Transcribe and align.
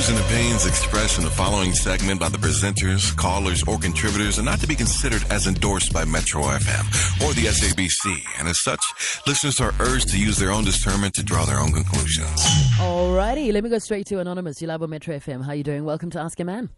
views 0.00 0.08
and 0.08 0.18
opinions 0.26 0.66
expressed 0.66 1.18
in 1.18 1.24
the 1.24 1.30
following 1.30 1.74
segment 1.74 2.18
by 2.18 2.28
the 2.30 2.38
presenters, 2.38 3.14
callers, 3.16 3.62
or 3.64 3.76
contributors 3.76 4.38
are 4.38 4.42
not 4.42 4.58
to 4.58 4.66
be 4.66 4.74
considered 4.74 5.22
as 5.30 5.46
endorsed 5.46 5.92
by 5.92 6.06
Metro 6.06 6.40
FM 6.42 6.86
or 7.22 7.34
the 7.34 7.42
SABC, 7.42 8.18
and 8.38 8.48
as 8.48 8.62
such, 8.62 8.80
listeners 9.26 9.60
are 9.60 9.74
urged 9.78 10.08
to 10.08 10.18
use 10.18 10.38
their 10.38 10.52
own 10.52 10.64
discernment 10.64 11.12
to 11.14 11.22
draw 11.22 11.44
their 11.44 11.58
own 11.58 11.70
conclusions. 11.72 12.40
Alrighty, 12.78 13.52
let 13.52 13.62
me 13.62 13.68
go 13.68 13.78
straight 13.78 14.06
to 14.06 14.20
Anonymous. 14.20 14.62
You 14.62 14.68
love 14.68 14.88
Metro 14.88 15.16
FM. 15.16 15.44
How 15.44 15.52
you 15.52 15.64
doing? 15.64 15.84
Welcome 15.84 16.08
to 16.10 16.20
Ask 16.20 16.40
a 16.40 16.44
Man. 16.44 16.70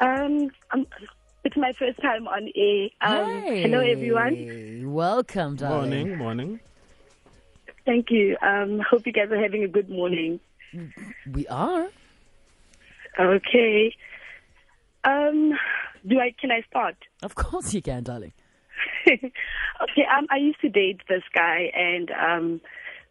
Um, 0.00 0.50
um, 0.70 0.86
it's 1.44 1.56
my 1.56 1.72
first 1.72 2.00
time 2.00 2.26
on 2.28 2.48
air. 2.56 2.88
Um, 3.02 3.42
Hey. 3.42 3.62
Hello, 3.62 3.80
everyone. 3.80 4.92
Welcome, 4.94 5.56
darling. 5.56 5.90
Morning, 5.90 6.18
morning. 6.18 6.60
Thank 7.84 8.10
you. 8.10 8.38
Um, 8.40 8.80
hope 8.88 9.06
you 9.06 9.12
guys 9.12 9.30
are 9.30 9.42
having 9.42 9.64
a 9.64 9.68
good 9.68 9.90
morning. 9.90 10.40
We 11.30 11.46
are. 11.48 11.88
Okay. 13.18 13.94
Um, 15.04 15.52
do 16.06 16.18
I? 16.18 16.34
Can 16.38 16.50
I 16.50 16.62
start? 16.68 16.96
Of 17.22 17.34
course 17.34 17.72
you 17.74 17.82
can, 17.82 18.02
darling. 18.02 18.32
okay. 19.08 20.04
Um, 20.16 20.26
I 20.30 20.36
used 20.36 20.60
to 20.60 20.68
date 20.68 21.00
this 21.08 21.22
guy, 21.34 21.70
and 21.74 22.10
um, 22.10 22.60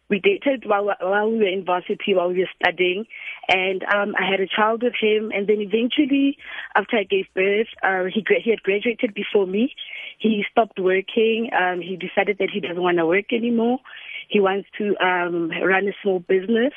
we 0.08 0.20
dated 0.20 0.64
while 0.66 0.90
while 1.00 1.30
we 1.30 1.38
were 1.38 1.48
in 1.48 1.64
varsity, 1.64 2.14
while 2.14 2.28
we 2.28 2.40
were 2.40 2.50
studying, 2.62 3.04
and 3.48 3.82
um, 3.84 4.14
I 4.18 4.30
had 4.30 4.40
a 4.40 4.46
child 4.46 4.82
with 4.82 4.94
him. 5.00 5.30
And 5.34 5.46
then 5.46 5.60
eventually, 5.60 6.38
after 6.74 6.96
I 6.96 7.04
gave 7.04 7.26
birth, 7.34 7.68
uh, 7.82 8.04
he 8.12 8.22
gra- 8.22 8.40
he 8.42 8.50
had 8.50 8.62
graduated 8.62 9.14
before 9.14 9.46
me. 9.46 9.74
He 10.18 10.44
stopped 10.50 10.78
working. 10.78 11.50
Um, 11.58 11.80
he 11.80 11.96
decided 11.96 12.38
that 12.38 12.50
he 12.52 12.60
doesn't 12.60 12.82
want 12.82 12.98
to 12.98 13.06
work 13.06 13.32
anymore. 13.32 13.78
He 14.28 14.40
wants 14.40 14.68
to 14.78 14.96
um, 15.04 15.50
run 15.50 15.88
a 15.88 15.92
small 16.02 16.20
business. 16.20 16.72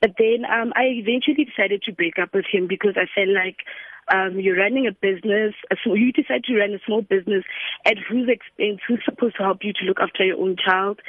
But 0.00 0.14
then 0.18 0.44
um, 0.44 0.72
I 0.76 0.84
eventually 1.02 1.44
decided 1.44 1.82
to 1.84 1.92
break 1.92 2.18
up 2.18 2.34
with 2.34 2.46
him 2.50 2.66
because 2.68 2.94
I 2.96 3.06
felt 3.14 3.34
like 3.34 3.58
um, 4.12 4.40
you're 4.40 4.56
running 4.56 4.86
a 4.86 4.92
business. 4.92 5.54
You 5.84 6.12
decide 6.12 6.44
to 6.44 6.56
run 6.56 6.72
a 6.72 6.78
small 6.86 7.02
business 7.02 7.44
at 7.84 7.96
whose 7.98 8.28
expense? 8.28 8.80
Who's 8.86 9.02
supposed 9.04 9.36
to 9.36 9.42
help 9.42 9.58
you 9.62 9.72
to 9.74 9.84
look 9.84 9.98
after 10.00 10.24
your 10.24 10.38
own 10.38 10.56
child? 10.56 11.00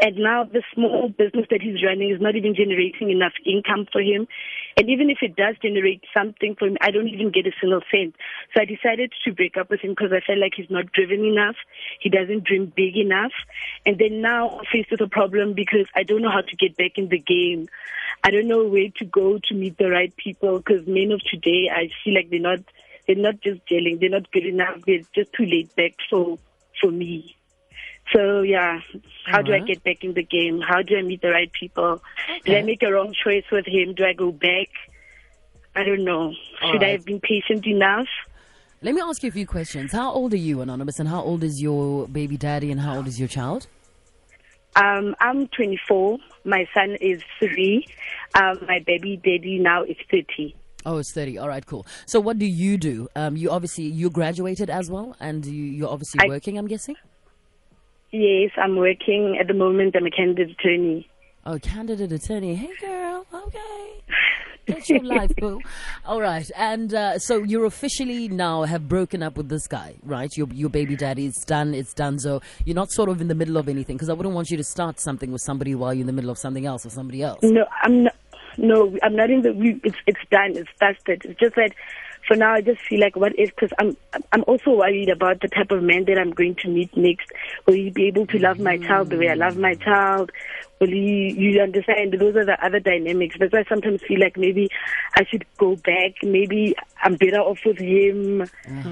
And 0.00 0.16
now 0.16 0.44
the 0.44 0.62
small 0.74 1.08
business 1.08 1.46
that 1.50 1.62
he's 1.62 1.82
running 1.82 2.10
is 2.10 2.20
not 2.20 2.36
even 2.36 2.54
generating 2.54 3.10
enough 3.10 3.32
income 3.44 3.86
for 3.90 4.00
him. 4.00 4.28
And 4.76 4.90
even 4.90 5.08
if 5.08 5.18
it 5.22 5.36
does 5.36 5.56
generate 5.62 6.02
something 6.14 6.54
for 6.58 6.68
him, 6.68 6.76
I 6.80 6.90
don't 6.90 7.08
even 7.08 7.30
get 7.30 7.46
a 7.46 7.52
single 7.60 7.80
cent. 7.90 8.14
So 8.54 8.60
I 8.60 8.64
decided 8.66 9.12
to 9.24 9.32
break 9.32 9.56
up 9.56 9.70
with 9.70 9.80
him 9.80 9.90
because 9.90 10.12
I 10.12 10.20
felt 10.20 10.38
like 10.38 10.52
he's 10.56 10.70
not 10.70 10.92
driven 10.92 11.24
enough. 11.24 11.56
He 12.00 12.10
doesn't 12.10 12.44
dream 12.44 12.72
big 12.74 12.96
enough. 12.96 13.32
And 13.84 13.98
then 13.98 14.20
now 14.20 14.58
I'm 14.58 14.64
faced 14.70 14.90
with 14.90 15.00
a 15.00 15.08
problem 15.08 15.54
because 15.54 15.86
I 15.94 16.02
don't 16.02 16.22
know 16.22 16.30
how 16.30 16.42
to 16.42 16.56
get 16.56 16.76
back 16.76 16.92
in 16.96 17.08
the 17.08 17.18
game. 17.18 17.68
I 18.22 18.30
don't 18.36 18.48
know 18.48 18.64
where 18.64 18.88
to 18.96 19.04
go 19.04 19.38
to 19.44 19.54
meet 19.54 19.78
the 19.78 19.90
right 19.90 20.14
people 20.16 20.58
because 20.58 20.86
men 20.86 21.12
of 21.12 21.20
today, 21.22 21.70
I 21.72 21.90
feel 22.02 22.14
like 22.14 22.30
they're 22.30 22.40
not, 22.40 22.60
they're 23.06 23.16
not 23.16 23.40
just 23.40 23.66
gelling. 23.66 24.00
They're 24.00 24.10
not 24.10 24.30
good 24.30 24.46
enough. 24.46 24.82
They're 24.86 25.02
just 25.14 25.32
too 25.32 25.46
laid 25.46 25.74
back 25.76 25.94
for, 26.10 26.38
for 26.80 26.90
me. 26.90 27.36
So 28.12 28.42
yeah, 28.42 28.80
how 29.24 29.42
do 29.42 29.52
I 29.52 29.56
uh-huh. 29.56 29.66
get 29.66 29.84
back 29.84 30.04
in 30.04 30.14
the 30.14 30.22
game? 30.22 30.60
How 30.60 30.82
do 30.82 30.96
I 30.96 31.02
meet 31.02 31.22
the 31.22 31.30
right 31.30 31.50
people? 31.52 32.02
Did 32.44 32.56
I 32.56 32.62
make 32.62 32.82
a 32.82 32.92
wrong 32.92 33.12
choice 33.12 33.44
with 33.50 33.66
him? 33.66 33.94
Do 33.94 34.04
I 34.04 34.12
go 34.12 34.30
back? 34.30 34.68
I 35.74 35.82
don't 35.82 36.04
know. 36.04 36.32
Should 36.70 36.82
I 36.82 36.90
have 36.90 37.04
been 37.04 37.20
patient 37.20 37.66
enough? 37.66 38.06
Let 38.82 38.94
me 38.94 39.00
ask 39.00 39.22
you 39.22 39.28
a 39.28 39.32
few 39.32 39.46
questions. 39.46 39.92
How 39.92 40.12
old 40.12 40.32
are 40.34 40.38
you, 40.38 40.60
Anonymous, 40.60 41.00
and 41.00 41.08
how 41.08 41.22
old 41.22 41.42
is 41.42 41.60
your 41.60 42.06
baby 42.06 42.36
daddy, 42.36 42.70
and 42.70 42.80
how 42.80 42.96
old 42.96 43.08
is 43.08 43.18
your 43.18 43.28
child? 43.28 43.66
Um, 44.76 45.16
I'm 45.20 45.48
24. 45.48 46.18
My 46.44 46.66
son 46.74 46.96
is 47.00 47.22
three. 47.40 47.86
Um, 48.34 48.58
my 48.68 48.80
baby 48.86 49.16
daddy 49.16 49.58
now 49.58 49.82
is 49.82 49.96
30. 50.10 50.54
Oh, 50.84 50.98
it's 50.98 51.12
30. 51.12 51.38
All 51.38 51.48
right, 51.48 51.64
cool. 51.66 51.84
So 52.04 52.20
what 52.20 52.38
do 52.38 52.46
you 52.46 52.76
do? 52.78 53.08
Um, 53.16 53.36
you 53.36 53.50
obviously, 53.50 53.84
you 53.84 54.10
graduated 54.10 54.70
as 54.70 54.88
well, 54.90 55.16
and 55.18 55.44
you, 55.44 55.64
you're 55.64 55.88
obviously 55.88 56.20
I- 56.22 56.28
working, 56.28 56.58
I'm 56.58 56.68
guessing? 56.68 56.94
Yes, 58.12 58.52
I'm 58.56 58.76
working 58.76 59.36
at 59.40 59.48
the 59.48 59.54
moment. 59.54 59.96
I'm 59.96 60.06
a 60.06 60.10
candidate 60.10 60.56
attorney. 60.58 61.08
Oh, 61.44 61.58
candidate 61.58 62.12
attorney. 62.12 62.54
Hey, 62.54 62.70
girl. 62.80 63.26
Okay. 63.34 63.58
That's 64.66 64.88
your 64.90 65.02
life, 65.04 65.34
boo. 65.36 65.60
All 66.04 66.20
right. 66.20 66.48
And 66.56 66.92
uh, 66.92 67.18
so 67.18 67.42
you're 67.42 67.64
officially 67.64 68.28
now 68.28 68.64
have 68.64 68.88
broken 68.88 69.22
up 69.22 69.36
with 69.36 69.48
this 69.48 69.66
guy, 69.66 69.94
right? 70.02 70.30
Your, 70.36 70.48
your 70.52 70.70
baby 70.70 70.96
daddy. 70.96 71.26
It's 71.26 71.44
done. 71.44 71.74
It's 71.74 71.94
done. 71.94 72.18
So 72.18 72.40
you're 72.64 72.74
not 72.74 72.90
sort 72.90 73.08
of 73.08 73.20
in 73.20 73.28
the 73.28 73.34
middle 73.34 73.56
of 73.56 73.68
anything 73.68 73.96
because 73.96 74.08
I 74.08 74.12
wouldn't 74.12 74.34
want 74.34 74.50
you 74.50 74.56
to 74.56 74.64
start 74.64 75.00
something 75.00 75.30
with 75.30 75.42
somebody 75.42 75.74
while 75.74 75.94
you're 75.94 76.02
in 76.02 76.06
the 76.06 76.12
middle 76.12 76.30
of 76.30 76.38
something 76.38 76.66
else 76.66 76.84
with 76.84 76.94
somebody 76.94 77.22
else. 77.22 77.40
No, 77.42 77.64
I'm 77.82 78.04
not. 78.04 78.14
No, 78.56 78.96
I'm 79.02 79.16
not 79.16 79.30
in 79.30 79.42
the. 79.42 79.52
we- 79.52 79.80
It's 79.84 79.98
it's 80.06 80.20
done. 80.30 80.56
It's 80.56 80.70
started. 80.76 81.24
It's 81.24 81.38
just 81.38 81.56
that 81.56 81.72
for 82.26 82.36
now, 82.36 82.54
I 82.54 82.60
just 82.60 82.80
feel 82.82 83.00
like 83.00 83.16
what 83.16 83.38
if? 83.38 83.54
Because 83.54 83.70
I'm 83.78 83.96
I'm 84.32 84.42
also 84.46 84.70
worried 84.76 85.08
about 85.08 85.40
the 85.40 85.48
type 85.48 85.70
of 85.70 85.82
man 85.82 86.04
that 86.06 86.18
I'm 86.18 86.32
going 86.32 86.56
to 86.56 86.68
meet 86.68 86.96
next. 86.96 87.30
Will 87.66 87.74
he 87.74 87.90
be 87.90 88.06
able 88.06 88.26
to 88.26 88.38
love 88.38 88.58
my 88.58 88.78
child 88.78 89.10
the 89.10 89.16
way 89.16 89.28
I 89.28 89.34
love 89.34 89.56
my 89.56 89.74
mm. 89.74 89.82
child? 89.82 90.32
Will 90.80 90.88
he? 90.88 91.34
You 91.38 91.60
understand? 91.60 92.14
Those 92.18 92.36
are 92.36 92.44
the 92.44 92.64
other 92.64 92.80
dynamics. 92.80 93.36
That's 93.38 93.52
why 93.52 93.60
I 93.60 93.64
sometimes 93.68 94.02
feel 94.02 94.20
like 94.20 94.36
maybe 94.36 94.68
I 95.14 95.24
should 95.24 95.44
go 95.58 95.76
back. 95.76 96.14
Maybe 96.22 96.74
I'm 97.02 97.14
better 97.14 97.40
off 97.40 97.60
with 97.64 97.78
him. 97.78 98.38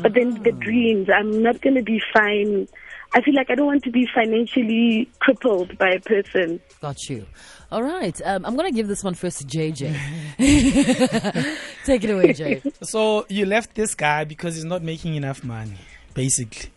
But 0.00 0.14
then 0.14 0.42
the 0.42 0.50
mm. 0.50 0.60
dreams. 0.60 1.08
I'm 1.12 1.42
not 1.42 1.60
going 1.60 1.74
to 1.76 1.82
be 1.82 2.00
fine. 2.12 2.68
I 3.14 3.20
feel 3.22 3.34
like 3.34 3.48
I 3.48 3.54
don't 3.54 3.66
want 3.66 3.84
to 3.84 3.90
be 3.90 4.08
financially 4.12 5.08
crippled 5.20 5.78
by 5.78 5.90
a 5.90 6.00
person. 6.00 6.60
Got 6.80 7.08
you. 7.08 7.26
All 7.70 7.82
right. 7.82 8.20
Um, 8.24 8.44
I'm 8.44 8.56
going 8.56 8.68
to 8.70 8.74
give 8.74 8.88
this 8.88 9.04
one 9.04 9.14
first 9.14 9.38
to 9.38 9.44
JJ. 9.44 9.96
Take 11.84 12.02
it 12.04 12.10
away, 12.10 12.32
Jay. 12.32 12.60
So 12.82 13.24
you 13.28 13.46
left 13.46 13.74
this 13.74 13.94
guy 13.94 14.24
because 14.24 14.56
he's 14.56 14.64
not 14.64 14.82
making 14.82 15.14
enough 15.14 15.44
money, 15.44 15.78
basically, 16.12 16.70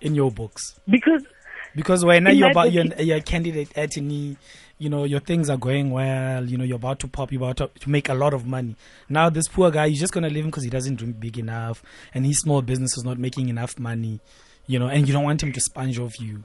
in 0.00 0.14
your 0.14 0.30
books. 0.30 0.80
Because 0.88 1.24
Because 1.76 2.06
when 2.06 2.24
now 2.24 2.30
you're 2.30 2.50
about 2.50 2.72
book, 2.72 2.74
you're, 2.74 3.02
you're 3.02 3.18
a 3.18 3.22
candidate 3.22 3.76
attorney, 3.76 4.38
you 4.78 4.88
know 4.88 5.04
your 5.04 5.20
things 5.20 5.50
are 5.50 5.58
going 5.58 5.90
well. 5.90 6.44
You 6.44 6.56
know 6.56 6.64
you're 6.64 6.76
about 6.76 7.00
to 7.00 7.08
pop. 7.08 7.32
You're 7.32 7.42
about 7.42 7.58
to, 7.58 7.80
to 7.80 7.90
make 7.90 8.08
a 8.08 8.14
lot 8.14 8.32
of 8.32 8.46
money. 8.46 8.76
Now 9.10 9.28
this 9.28 9.46
poor 9.46 9.70
guy, 9.70 9.86
you're 9.86 10.00
just 10.00 10.12
gonna 10.12 10.30
leave 10.30 10.44
him 10.44 10.50
because 10.50 10.64
he 10.64 10.70
doesn't 10.70 10.96
dream 10.96 11.12
big 11.12 11.38
enough, 11.38 11.82
and 12.14 12.24
his 12.24 12.40
small 12.40 12.62
business 12.62 12.96
is 12.96 13.04
not 13.04 13.18
making 13.18 13.50
enough 13.50 13.78
money. 13.78 14.20
You 14.66 14.78
know, 14.78 14.88
and 14.88 15.06
you 15.06 15.12
don't 15.12 15.24
want 15.24 15.42
him 15.42 15.52
to 15.52 15.60
sponge 15.60 15.98
off 15.98 16.20
you. 16.20 16.44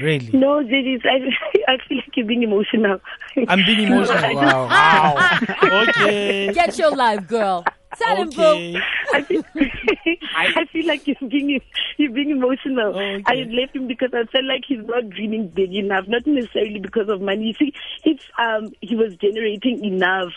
Really, 0.00 0.30
No, 0.32 0.62
Jadis, 0.62 1.00
I, 1.04 1.72
I 1.72 1.78
feel 1.88 1.96
like 1.98 2.16
you're 2.16 2.24
being 2.26 2.44
emotional. 2.44 3.00
I'm 3.48 3.64
being 3.66 3.88
emotional. 3.88 4.34
wow, 4.36 4.68
wow. 4.68 5.38
Okay, 5.88 6.52
Get 6.52 6.78
your 6.78 6.92
life, 6.94 7.26
girl. 7.26 7.64
Tell 7.98 8.16
him, 8.16 8.30
boo. 8.30 8.78
I 9.12 9.22
feel, 9.22 9.42
I 10.36 10.64
feel 10.72 10.86
like 10.86 11.06
you're 11.06 11.16
being 11.28 11.60
you're 11.96 12.12
being 12.12 12.30
emotional. 12.30 12.94
Okay. 12.98 13.22
I 13.26 13.34
left 13.50 13.74
him 13.74 13.86
because 13.88 14.10
I 14.14 14.24
felt 14.24 14.44
like 14.44 14.62
he's 14.66 14.84
not 14.84 15.08
dreaming 15.10 15.48
big 15.48 15.74
enough, 15.74 16.06
not 16.06 16.26
necessarily 16.26 16.78
because 16.80 17.08
of 17.08 17.20
money. 17.20 17.46
You 17.48 17.54
see, 17.54 17.72
if 18.04 18.20
um 18.38 18.72
he 18.80 18.94
was 18.96 19.16
generating 19.16 19.84
enough 19.84 20.32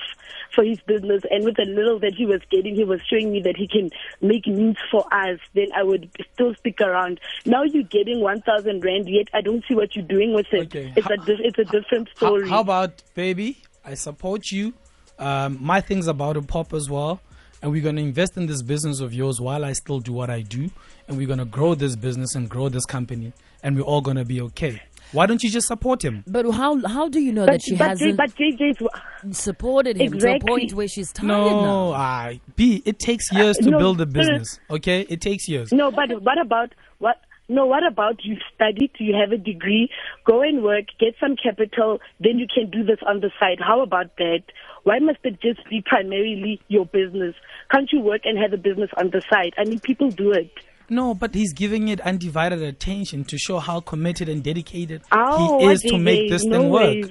for 0.55 0.63
his 0.63 0.79
business, 0.81 1.21
and 1.29 1.45
with 1.45 1.55
the 1.55 1.65
little 1.65 1.99
that 1.99 2.13
he 2.15 2.25
was 2.25 2.41
getting, 2.49 2.75
he 2.75 2.83
was 2.83 2.99
showing 3.09 3.31
me 3.31 3.41
that 3.41 3.55
he 3.57 3.67
can 3.67 3.89
make 4.21 4.47
means 4.47 4.77
for 4.89 5.05
us. 5.13 5.39
Then 5.53 5.67
I 5.75 5.83
would 5.83 6.09
still 6.33 6.55
stick 6.55 6.81
around. 6.81 7.19
Now 7.45 7.63
you're 7.63 7.83
getting 7.83 8.21
one 8.21 8.41
thousand 8.41 8.83
rand, 8.83 9.07
yet 9.07 9.27
I 9.33 9.41
don't 9.41 9.63
see 9.67 9.75
what 9.75 9.95
you're 9.95 10.05
doing 10.05 10.33
with 10.33 10.47
it. 10.51 10.67
Okay. 10.75 10.93
It's 10.95 11.07
a 11.07 11.17
di- 11.17 11.43
it's 11.43 11.59
a 11.59 11.65
different 11.65 12.09
How, 12.19 12.27
story. 12.27 12.49
how 12.49 12.61
about 12.61 13.03
baby? 13.13 13.57
I 13.85 13.93
support 13.95 14.51
you. 14.51 14.73
Um, 15.19 15.57
my 15.61 15.81
thing's 15.81 16.07
about 16.07 16.33
to 16.33 16.41
pop 16.41 16.73
as 16.73 16.89
well, 16.89 17.19
and 17.61 17.71
we're 17.71 17.83
gonna 17.83 18.01
invest 18.01 18.37
in 18.37 18.47
this 18.47 18.61
business 18.61 18.99
of 18.99 19.13
yours 19.13 19.39
while 19.39 19.63
I 19.63 19.73
still 19.73 19.99
do 19.99 20.13
what 20.13 20.29
I 20.29 20.41
do, 20.41 20.69
and 21.07 21.17
we're 21.17 21.27
gonna 21.27 21.45
grow 21.45 21.75
this 21.75 21.95
business 21.95 22.35
and 22.35 22.49
grow 22.49 22.69
this 22.69 22.85
company, 22.85 23.33
and 23.63 23.75
we're 23.75 23.83
all 23.83 24.01
gonna 24.01 24.25
be 24.25 24.41
okay. 24.41 24.81
Why 25.11 25.25
don't 25.25 25.43
you 25.43 25.49
just 25.49 25.67
support 25.67 26.03
him? 26.03 26.23
But 26.25 26.49
how 26.51 26.79
how 26.87 27.09
do 27.09 27.19
you 27.19 27.33
know 27.33 27.45
but, 27.45 27.53
that 27.53 27.61
she 27.63 27.75
but, 27.75 27.97
J- 27.97 28.11
hasn't 28.11 28.17
but 28.17 28.29
JJ's 28.35 29.37
supported 29.37 29.99
him 29.99 30.17
to 30.17 30.35
a 30.35 30.39
point 30.39 30.73
where 30.73 30.87
she's 30.87 31.11
tired 31.11 31.27
No, 31.27 31.91
now? 31.91 31.93
I 31.93 32.39
B. 32.55 32.81
It 32.85 32.99
takes 32.99 33.31
years 33.31 33.57
to 33.57 33.71
no, 33.71 33.77
build 33.77 33.99
a 33.99 34.03
uh, 34.03 34.05
business. 34.05 34.59
Okay, 34.69 35.01
it 35.09 35.19
takes 35.19 35.49
years. 35.49 35.71
No, 35.73 35.91
but 35.91 36.09
what 36.21 36.39
about 36.39 36.73
what? 36.99 37.17
No, 37.51 37.65
what 37.65 37.85
about 37.85 38.23
you 38.23 38.37
studied, 38.55 38.91
you 38.97 39.13
have 39.13 39.33
a 39.33 39.37
degree, 39.37 39.89
go 40.25 40.41
and 40.41 40.63
work, 40.63 40.85
get 40.99 41.15
some 41.19 41.35
capital, 41.35 41.99
then 42.21 42.39
you 42.39 42.47
can 42.47 42.69
do 42.69 42.81
this 42.85 42.99
on 43.05 43.19
the 43.19 43.29
side. 43.41 43.57
How 43.59 43.81
about 43.81 44.15
that? 44.17 44.43
Why 44.83 44.99
must 44.99 45.19
it 45.25 45.41
just 45.41 45.59
be 45.69 45.83
primarily 45.85 46.61
your 46.69 46.85
business? 46.85 47.35
Can't 47.69 47.89
you 47.91 47.99
work 47.99 48.21
and 48.23 48.37
have 48.39 48.53
a 48.53 48.57
business 48.57 48.89
on 48.95 49.09
the 49.09 49.21
side? 49.29 49.53
I 49.57 49.65
mean, 49.65 49.79
people 49.81 50.09
do 50.11 50.31
it. 50.31 50.49
No, 50.89 51.13
but 51.13 51.35
he's 51.35 51.51
giving 51.51 51.89
it 51.89 51.99
undivided 52.01 52.61
attention 52.61 53.25
to 53.25 53.37
show 53.37 53.59
how 53.59 53.81
committed 53.81 54.29
and 54.29 54.41
dedicated 54.41 55.01
Oh, 55.11 55.59
he 55.59 55.65
is 55.73 55.81
to 55.83 55.97
make 55.97 56.29
this 56.29 56.45
no 56.45 56.61
thing 56.61 56.69
work. 56.69 56.81
ways. 56.83 57.09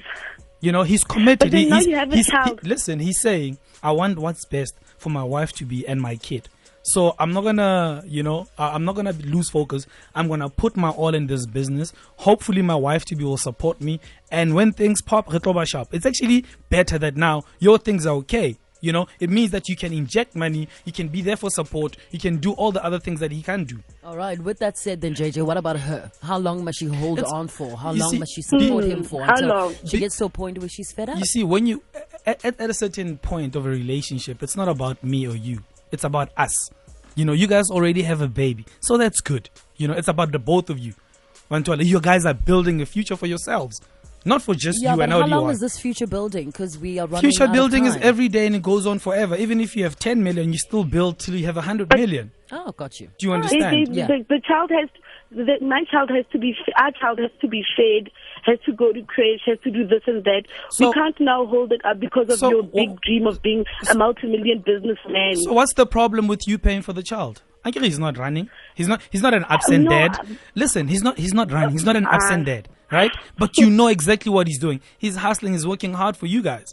You 0.62 0.72
know, 0.72 0.84
he's 0.84 1.04
committed. 1.04 1.38
But 1.40 1.50
then 1.50 1.60
He- 1.64 1.68
now 1.68 1.80
you 1.80 1.96
have 1.96 2.12
a 2.12 2.16
he's- 2.16 2.30
he- 2.62 2.68
listen, 2.68 2.98
he's 2.98 3.20
saying, 3.20 3.58
I 3.82 3.92
want 3.92 4.18
what's 4.18 4.46
best 4.46 4.74
for 4.96 5.10
my 5.10 5.22
wife 5.24 5.52
to 5.52 5.64
be 5.66 5.86
and 5.86 6.00
my 6.00 6.16
kid. 6.16 6.48
So 6.92 7.14
I'm 7.18 7.32
not 7.32 7.42
gonna, 7.44 8.02
you 8.06 8.22
know, 8.22 8.46
I- 8.58 8.70
I'm 8.74 8.84
not 8.84 8.94
gonna 8.96 9.12
lose 9.12 9.48
focus. 9.50 9.86
I'm 10.14 10.28
gonna 10.28 10.48
put 10.48 10.76
my 10.76 10.90
all 10.90 11.14
in 11.14 11.26
this 11.26 11.46
business. 11.46 11.92
Hopefully, 12.16 12.62
my 12.62 12.74
wife 12.74 13.04
to 13.06 13.16
be 13.16 13.24
will 13.24 13.36
support 13.36 13.80
me. 13.80 14.00
And 14.30 14.54
when 14.54 14.72
things 14.72 15.02
pop, 15.02 15.28
Retoba 15.28 15.66
shop. 15.68 15.88
It's 15.92 16.06
actually 16.06 16.44
better 16.68 16.98
that 16.98 17.16
now 17.16 17.42
your 17.58 17.78
things 17.78 18.06
are 18.06 18.14
okay. 18.16 18.56
You 18.82 18.92
know, 18.92 19.06
it 19.20 19.28
means 19.28 19.50
that 19.50 19.68
you 19.68 19.76
can 19.76 19.92
inject 19.92 20.34
money, 20.34 20.66
you 20.86 20.92
can 20.92 21.08
be 21.08 21.20
there 21.20 21.36
for 21.36 21.50
support, 21.50 21.98
you 22.12 22.18
can 22.18 22.38
do 22.38 22.52
all 22.52 22.72
the 22.72 22.82
other 22.82 22.98
things 22.98 23.20
that 23.20 23.30
he 23.30 23.42
can 23.42 23.64
do. 23.64 23.78
All 24.02 24.16
right. 24.16 24.40
With 24.40 24.58
that 24.60 24.78
said, 24.78 25.02
then 25.02 25.14
JJ, 25.14 25.42
what 25.44 25.58
about 25.58 25.78
her? 25.78 26.10
How 26.22 26.38
long 26.38 26.64
must 26.64 26.78
she 26.78 26.86
hold 26.86 27.18
It's- 27.18 27.30
on 27.30 27.48
for? 27.48 27.76
How 27.76 27.92
long 27.92 28.10
see- 28.10 28.18
must 28.18 28.32
she 28.34 28.40
support 28.40 28.84
Hmm, 28.84 28.90
him 28.90 29.02
for 29.04 29.22
how 29.22 29.32
until 29.34 29.48
long? 29.48 29.74
she 29.84 29.98
Be- 29.98 30.00
gets 30.00 30.16
to 30.16 30.24
a 30.24 30.28
point 30.30 30.58
where 30.58 30.68
she's 30.70 30.90
fed 30.92 31.10
up? 31.10 31.18
You 31.18 31.26
see, 31.26 31.44
when 31.44 31.66
you 31.66 31.82
at, 32.24 32.42
at, 32.42 32.58
at 32.58 32.70
a 32.70 32.74
certain 32.74 33.18
point 33.18 33.54
of 33.54 33.66
a 33.66 33.68
relationship, 33.68 34.42
it's 34.42 34.56
not 34.56 34.66
about 34.68 35.04
me 35.04 35.26
or 35.28 35.36
you. 35.36 35.62
It's 35.92 36.04
about 36.04 36.30
us. 36.38 36.70
You 37.20 37.26
know, 37.26 37.34
you 37.34 37.46
guys 37.46 37.66
already 37.70 38.02
have 38.10 38.22
a 38.22 38.28
baby, 38.28 38.64
so 38.80 38.96
that's 38.96 39.20
good. 39.20 39.50
You 39.76 39.88
know, 39.88 39.94
it's 39.94 40.08
about 40.08 40.32
the 40.32 40.38
both 40.38 40.70
of 40.70 40.78
you. 40.78 40.94
Wantwala, 41.50 41.84
You 41.84 42.00
guys 42.00 42.24
are 42.24 42.32
building 42.34 42.80
a 42.80 42.86
future 42.86 43.16
for 43.16 43.26
yourselves, 43.26 43.80
not 44.24 44.40
for 44.40 44.54
just 44.54 44.78
yeah, 44.82 44.92
you 44.92 44.96
but 44.98 45.02
and 45.04 45.12
how 45.12 45.20
how 45.20 45.26
you 45.26 45.34
long 45.34 45.46
are. 45.48 45.52
is 45.52 45.60
this 45.60 45.78
future 45.78 46.06
building? 46.06 46.46
Because 46.46 46.78
we 46.78 46.98
are 46.98 47.06
running 47.06 47.30
Future 47.30 47.42
out 47.44 47.48
of 47.50 47.54
building 47.54 47.84
is 47.86 47.96
every 47.96 48.28
day 48.28 48.46
and 48.46 48.56
it 48.56 48.62
goes 48.62 48.86
on 48.86 48.98
forever. 49.00 49.34
Even 49.36 49.60
if 49.60 49.76
you 49.76 49.82
have 49.84 49.96
10 49.98 50.22
million, 50.22 50.52
you 50.52 50.58
still 50.58 50.84
build 50.84 51.18
till 51.18 51.34
you 51.34 51.44
have 51.46 51.56
100 51.56 51.92
million. 51.94 52.30
Oh, 52.52 52.72
got 52.72 52.98
you. 53.00 53.08
Do 53.18 53.26
you 53.26 53.30
They- 53.30 53.34
understand? 53.36 53.86
they- 53.88 53.92
Yeah. 53.98 54.06
the, 54.06 54.24
the 54.28 54.40
child 54.48 54.70
has 54.70 54.88
the, 55.30 55.58
my 55.60 55.84
child 55.90 56.10
has 56.10 56.24
to 56.32 56.38
be 56.38 56.54
our 56.76 56.90
child 56.92 57.18
has 57.18 57.30
to 57.40 57.48
be 57.48 57.62
fed 57.76 58.10
has 58.44 58.58
to 58.66 58.72
go 58.72 58.92
to 58.92 59.00
crèche 59.02 59.40
has 59.46 59.58
to 59.64 59.70
do 59.70 59.86
this 59.86 60.02
and 60.06 60.24
that 60.24 60.42
So- 60.70 60.88
we 60.88 60.92
can't 60.94 61.18
now 61.20 61.46
hold 61.46 61.72
it 61.72 61.84
up 61.84 62.00
because 62.00 62.28
of 62.30 62.38
So 62.38 62.50
your 62.50 62.62
big 62.62 63.00
dream 63.00 63.26
of 63.26 63.40
being 63.42 63.64
a 63.90 63.94
multi-million 63.94 64.62
businessman 64.66 65.36
So 65.36 65.52
what's 65.52 65.74
the 65.74 65.86
problem 65.86 66.26
with 66.26 66.48
you 66.48 66.58
paying 66.58 66.82
for 66.82 66.92
the 66.92 67.02
child? 67.02 67.42
I 67.64 67.68
Akira 67.68 67.84
he's 67.84 67.98
not 67.98 68.16
running. 68.16 68.48
He's 68.74 68.88
not. 68.88 69.02
He's 69.10 69.20
not 69.20 69.34
an 69.34 69.44
absent 69.48 69.84
no, 69.84 69.90
dad. 69.90 70.18
um, 70.18 70.38
Listen, 70.54 70.88
he's 70.88 71.02
not. 71.02 71.18
He's 71.18 71.34
not 71.34 71.52
running. 71.52 71.72
He's 71.72 71.84
not 71.84 71.94
an 71.94 72.06
uh, 72.06 72.12
absent 72.12 72.46
dad, 72.46 72.68
right? 72.90 73.10
But 73.36 73.58
you 73.58 73.68
know 73.68 73.88
exactly 73.88 74.32
what 74.32 74.46
he's 74.46 74.58
doing. 74.58 74.80
He's 74.96 75.16
hustling. 75.16 75.52
He's 75.52 75.66
working 75.66 75.92
hard 75.92 76.16
for 76.16 76.24
you 76.24 76.40
guys, 76.40 76.72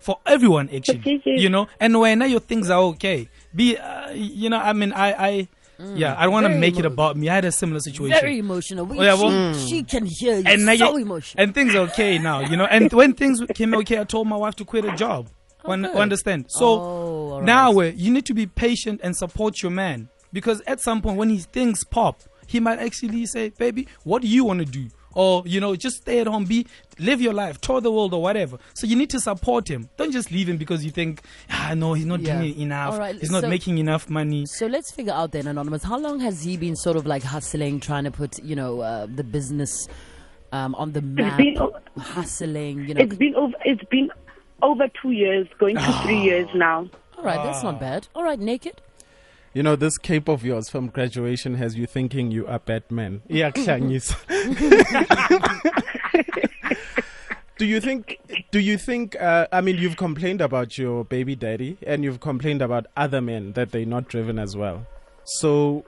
for 0.00 0.18
everyone 0.26 0.68
actually. 0.74 1.22
You 1.24 1.48
know, 1.48 1.68
and 1.78 2.00
when 2.00 2.20
your 2.28 2.40
things 2.40 2.68
are 2.68 2.80
okay, 2.80 3.28
be. 3.54 3.76
Uh, 3.76 4.10
you 4.10 4.50
know, 4.50 4.58
I 4.58 4.72
mean, 4.72 4.92
I. 4.92 5.12
I 5.28 5.48
yeah, 5.94 6.14
I 6.18 6.24
don't 6.24 6.32
want 6.32 6.46
to 6.46 6.54
make 6.58 6.78
it 6.78 6.84
about 6.84 7.16
me. 7.16 7.28
I 7.28 7.34
had 7.36 7.44
a 7.44 7.52
similar 7.52 7.80
situation. 7.80 8.18
Very 8.20 8.38
emotional. 8.38 8.84
We, 8.86 8.98
Oh, 8.98 9.02
yeah, 9.02 9.16
she, 9.16 9.22
well- 9.24 9.54
she 9.54 9.82
can 9.82 10.06
hear 10.06 10.36
you. 10.38 10.44
and 10.46 10.62
so 10.62 10.72
you- 10.96 11.02
emotional. 11.02 11.42
and 11.42 11.54
things 11.54 11.74
are 11.74 11.80
okay 11.90 12.18
now, 12.18 12.40
you 12.40 12.56
know. 12.56 12.64
And 12.66 12.92
when 12.92 13.14
things 13.14 13.40
came 13.54 13.74
okay, 13.76 13.98
I 14.00 14.04
told 14.04 14.26
my 14.28 14.36
wife 14.36 14.54
to 14.56 14.64
quit 14.64 14.84
a 14.84 14.94
job. 14.96 15.28
Good. 15.64 15.84
understand? 15.86 16.46
So 16.48 16.66
Oh, 16.80 17.36
right. 17.36 17.44
now 17.44 17.70
uh, 17.78 17.82
you 17.94 18.10
need 18.12 18.26
to 18.26 18.34
be 18.34 18.46
patient 18.46 19.00
and 19.04 19.16
support 19.16 19.62
your 19.62 19.70
man 19.70 20.08
because 20.32 20.60
at 20.66 20.80
some 20.80 21.00
point 21.00 21.16
when 21.18 21.30
his 21.30 21.46
things 21.46 21.84
pop, 21.84 22.20
he 22.48 22.58
might 22.58 22.80
actually 22.80 23.24
say, 23.26 23.50
"Baby, 23.50 23.86
what 24.02 24.22
do 24.22 24.28
you 24.28 24.44
want 24.44 24.58
to 24.58 24.64
do?" 24.66 24.88
Or 25.14 25.42
you 25.46 25.60
know, 25.60 25.74
just 25.76 25.96
stay 25.98 26.20
at 26.20 26.26
home, 26.26 26.44
be 26.44 26.66
live 26.98 27.20
your 27.20 27.32
life, 27.32 27.60
tour 27.60 27.80
the 27.80 27.90
world, 27.92 28.14
or 28.14 28.22
whatever. 28.22 28.58
So 28.74 28.86
you 28.86 28.96
need 28.96 29.10
to 29.10 29.20
support 29.20 29.68
him. 29.68 29.88
Don't 29.96 30.12
just 30.12 30.30
leave 30.30 30.48
him 30.48 30.56
because 30.56 30.84
you 30.84 30.90
think, 30.90 31.22
ah, 31.50 31.74
no, 31.76 31.94
he's 31.94 32.06
not 32.06 32.20
Yeah. 32.20 32.38
doing 32.38 32.58
enough. 32.60 32.94
All 32.94 32.98
right, 32.98 33.16
he's 33.18 33.30
not 33.30 33.42
so- 33.42 33.48
making 33.48 33.78
enough 33.78 34.08
money. 34.10 34.46
So 34.46 34.66
let's 34.66 34.90
figure 34.92 35.12
out 35.12 35.32
then, 35.32 35.46
Anonymous, 35.46 35.82
how 35.82 35.98
long 35.98 36.20
has 36.20 36.42
he 36.42 36.56
been 36.56 36.76
sort 36.76 36.96
of 36.96 37.06
like 37.06 37.22
hustling, 37.22 37.80
trying 37.80 38.04
to 38.04 38.10
put, 38.10 38.38
you 38.42 38.54
know, 38.56 38.80
uh, 38.80 39.06
the 39.06 39.24
business 39.24 39.88
um, 40.52 40.74
on 40.74 40.92
the 40.92 41.00
map, 41.02 41.38
been 41.38 41.56
hustling, 41.98 42.86
you 42.88 42.94
know? 42.94 43.00
it's 43.00 43.16
been 43.16 43.34
over 43.34 43.54
it's 43.64 43.84
been 43.84 44.10
over 44.62 44.86
two 45.00 45.10
years 45.12 45.46
going 45.58 45.76
to 45.76 45.92
three 46.02 46.20
years 46.20 46.46
now 46.54 46.88
All 47.16 47.24
right, 47.24 47.42
that's 47.42 47.62
not 47.62 47.80
bad. 47.80 48.08
All 48.14 48.22
right, 48.22 48.38
naked. 48.38 48.80
You 49.54 49.62
know, 49.62 49.76
this 49.76 49.98
cape 49.98 50.28
of 50.28 50.44
yours 50.44 50.70
from 50.70 50.88
graduation 50.88 51.56
has 51.56 51.76
you 51.76 51.86
thinking 51.86 52.30
you 52.30 52.46
are 52.46 52.58
Batman. 52.58 53.20
Iyakuhlanyisa. 53.30 54.16
do 57.58 57.66
you 57.66 57.80
think? 57.80 58.18
Do 58.50 58.58
you 58.58 58.78
think? 58.78 59.14
Uh, 59.20 59.46
I 59.52 59.60
mean, 59.60 59.76
you've 59.76 59.96
complained 59.98 60.40
about 60.40 60.78
your 60.78 61.04
baby 61.04 61.36
daddy, 61.36 61.76
and 61.86 62.02
you've 62.02 62.20
complained 62.20 62.62
about 62.62 62.86
other 62.96 63.20
men 63.20 63.52
that 63.52 63.72
they're 63.72 63.84
not 63.84 64.08
driven 64.08 64.38
as 64.38 64.56
well. 64.56 64.86
So, 65.24 65.84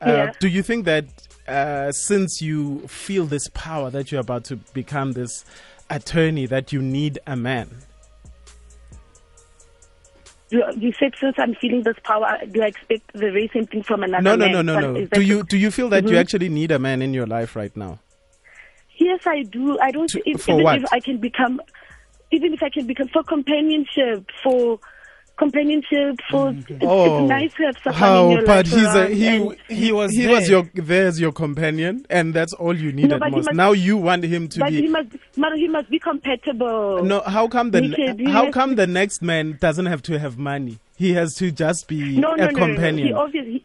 uh, 0.00 0.06
Yeah. 0.10 0.32
do 0.38 0.46
you 0.48 0.62
think 0.62 0.84
that 0.84 1.06
uh, 1.48 1.90
since 1.92 2.40
you 2.40 2.86
feel 2.86 3.26
this 3.26 3.48
power 3.52 3.90
that 3.90 4.12
you're 4.12 4.20
about 4.20 4.44
to 4.44 4.56
become 4.74 5.12
this 5.12 5.44
attorney, 5.90 6.46
that 6.46 6.72
you 6.72 6.80
need 6.80 7.18
a 7.26 7.34
man? 7.36 7.68
You, 10.50 10.64
you 10.78 10.92
said 10.98 11.12
since 11.20 11.36
i'm 11.38 11.54
feeling 11.54 11.82
this 11.82 11.96
power 12.04 12.38
do 12.50 12.62
i 12.62 12.66
expect 12.66 13.12
the 13.12 13.18
very 13.18 13.50
same 13.52 13.66
thing 13.66 13.82
from 13.82 14.02
another 14.02 14.22
No, 14.22 14.36
no, 14.36 14.44
man? 14.46 14.52
no, 14.66 14.80
no, 14.80 14.92
no. 14.92 15.00
is 15.00 15.10
Do 15.10 15.20
you 15.20 15.42
do 15.42 15.56
you 15.58 15.70
feel 15.70 15.88
that 15.90 16.04
you 16.08 16.16
Mhm. 16.16 16.20
actually 16.20 16.48
need 16.48 16.70
a 16.70 16.78
man 16.78 17.02
in 17.02 17.12
your 17.14 17.26
life 17.26 17.54
right 17.56 17.74
now? 17.76 17.98
Yes, 18.96 19.20
I 19.26 19.42
do. 19.44 19.78
I 19.78 19.92
don't. 19.92 20.10
To- 20.10 20.22
If, 20.28 20.48
even 20.48 20.64
what? 20.64 20.76
if 20.78 20.84
I 20.92 20.98
can 20.98 21.18
become, 21.18 21.60
even 22.32 22.52
if 22.52 22.62
I 22.64 22.68
can 22.68 22.84
become 22.86 23.06
for 23.08 23.22
companionship, 23.22 24.28
for 24.42 24.80
companionship, 25.38 26.16
for 26.30 26.52
mm. 26.52 26.58
it's, 26.70 26.78
Oh, 26.82 27.22
it's 27.22 27.28
nice 27.28 27.54
to 27.54 27.62
have 27.64 27.76
someone 27.84 27.94
in 27.94 28.08
How? 28.08 28.30
your 28.30 28.46
But 28.46 28.66
life 28.66 28.74
he's 28.74 28.94
a 28.94 29.06
he. 29.08 29.30
He 29.74 29.92
was 29.92 30.10
He 30.10 30.22
he 30.22 30.26
was 30.26 30.40
was 30.40 30.48
your 30.50 30.70
there's 30.74 31.20
your 31.20 31.32
companion, 31.32 32.04
and 32.10 32.34
that's 32.34 32.52
all 32.54 32.76
you 32.76 32.92
needed 32.92 33.18
but 33.20 33.28
he 33.30 33.36
most. 33.36 33.44
must- 33.46 33.56
now 33.56 33.72
you 33.72 33.96
want 33.96 34.24
him 34.24 34.48
to 34.48 34.56
be 34.58 34.60
but 34.60 34.70
be. 34.70 34.80
he 34.82 34.88
must, 34.88 35.08
but 35.36 35.52
he 35.54 35.68
must 35.68 35.88
be 35.90 35.98
compatible. 35.98 37.02
no, 37.04 37.20
how 37.22 37.48
come 37.48 37.70
the 37.70 37.82
He 38.18 38.30
how 38.30 38.50
come 38.50 38.70
to- 38.70 38.76
the 38.76 38.86
next 38.86 39.22
man 39.22 39.56
doesn't 39.60 39.86
have 39.86 40.02
to 40.02 40.18
have 40.18 40.36
money? 40.38 40.78
He 40.96 41.12
has 41.14 41.34
to 41.36 41.50
just 41.52 41.86
be 41.88 42.16
no, 42.18 42.34
no, 42.34 42.34
a 42.34 42.36
no, 42.36 42.46
no, 42.46 42.50
no. 42.50 42.66
companion. 42.66 43.06
He 43.08 43.12
obviously, 43.12 43.64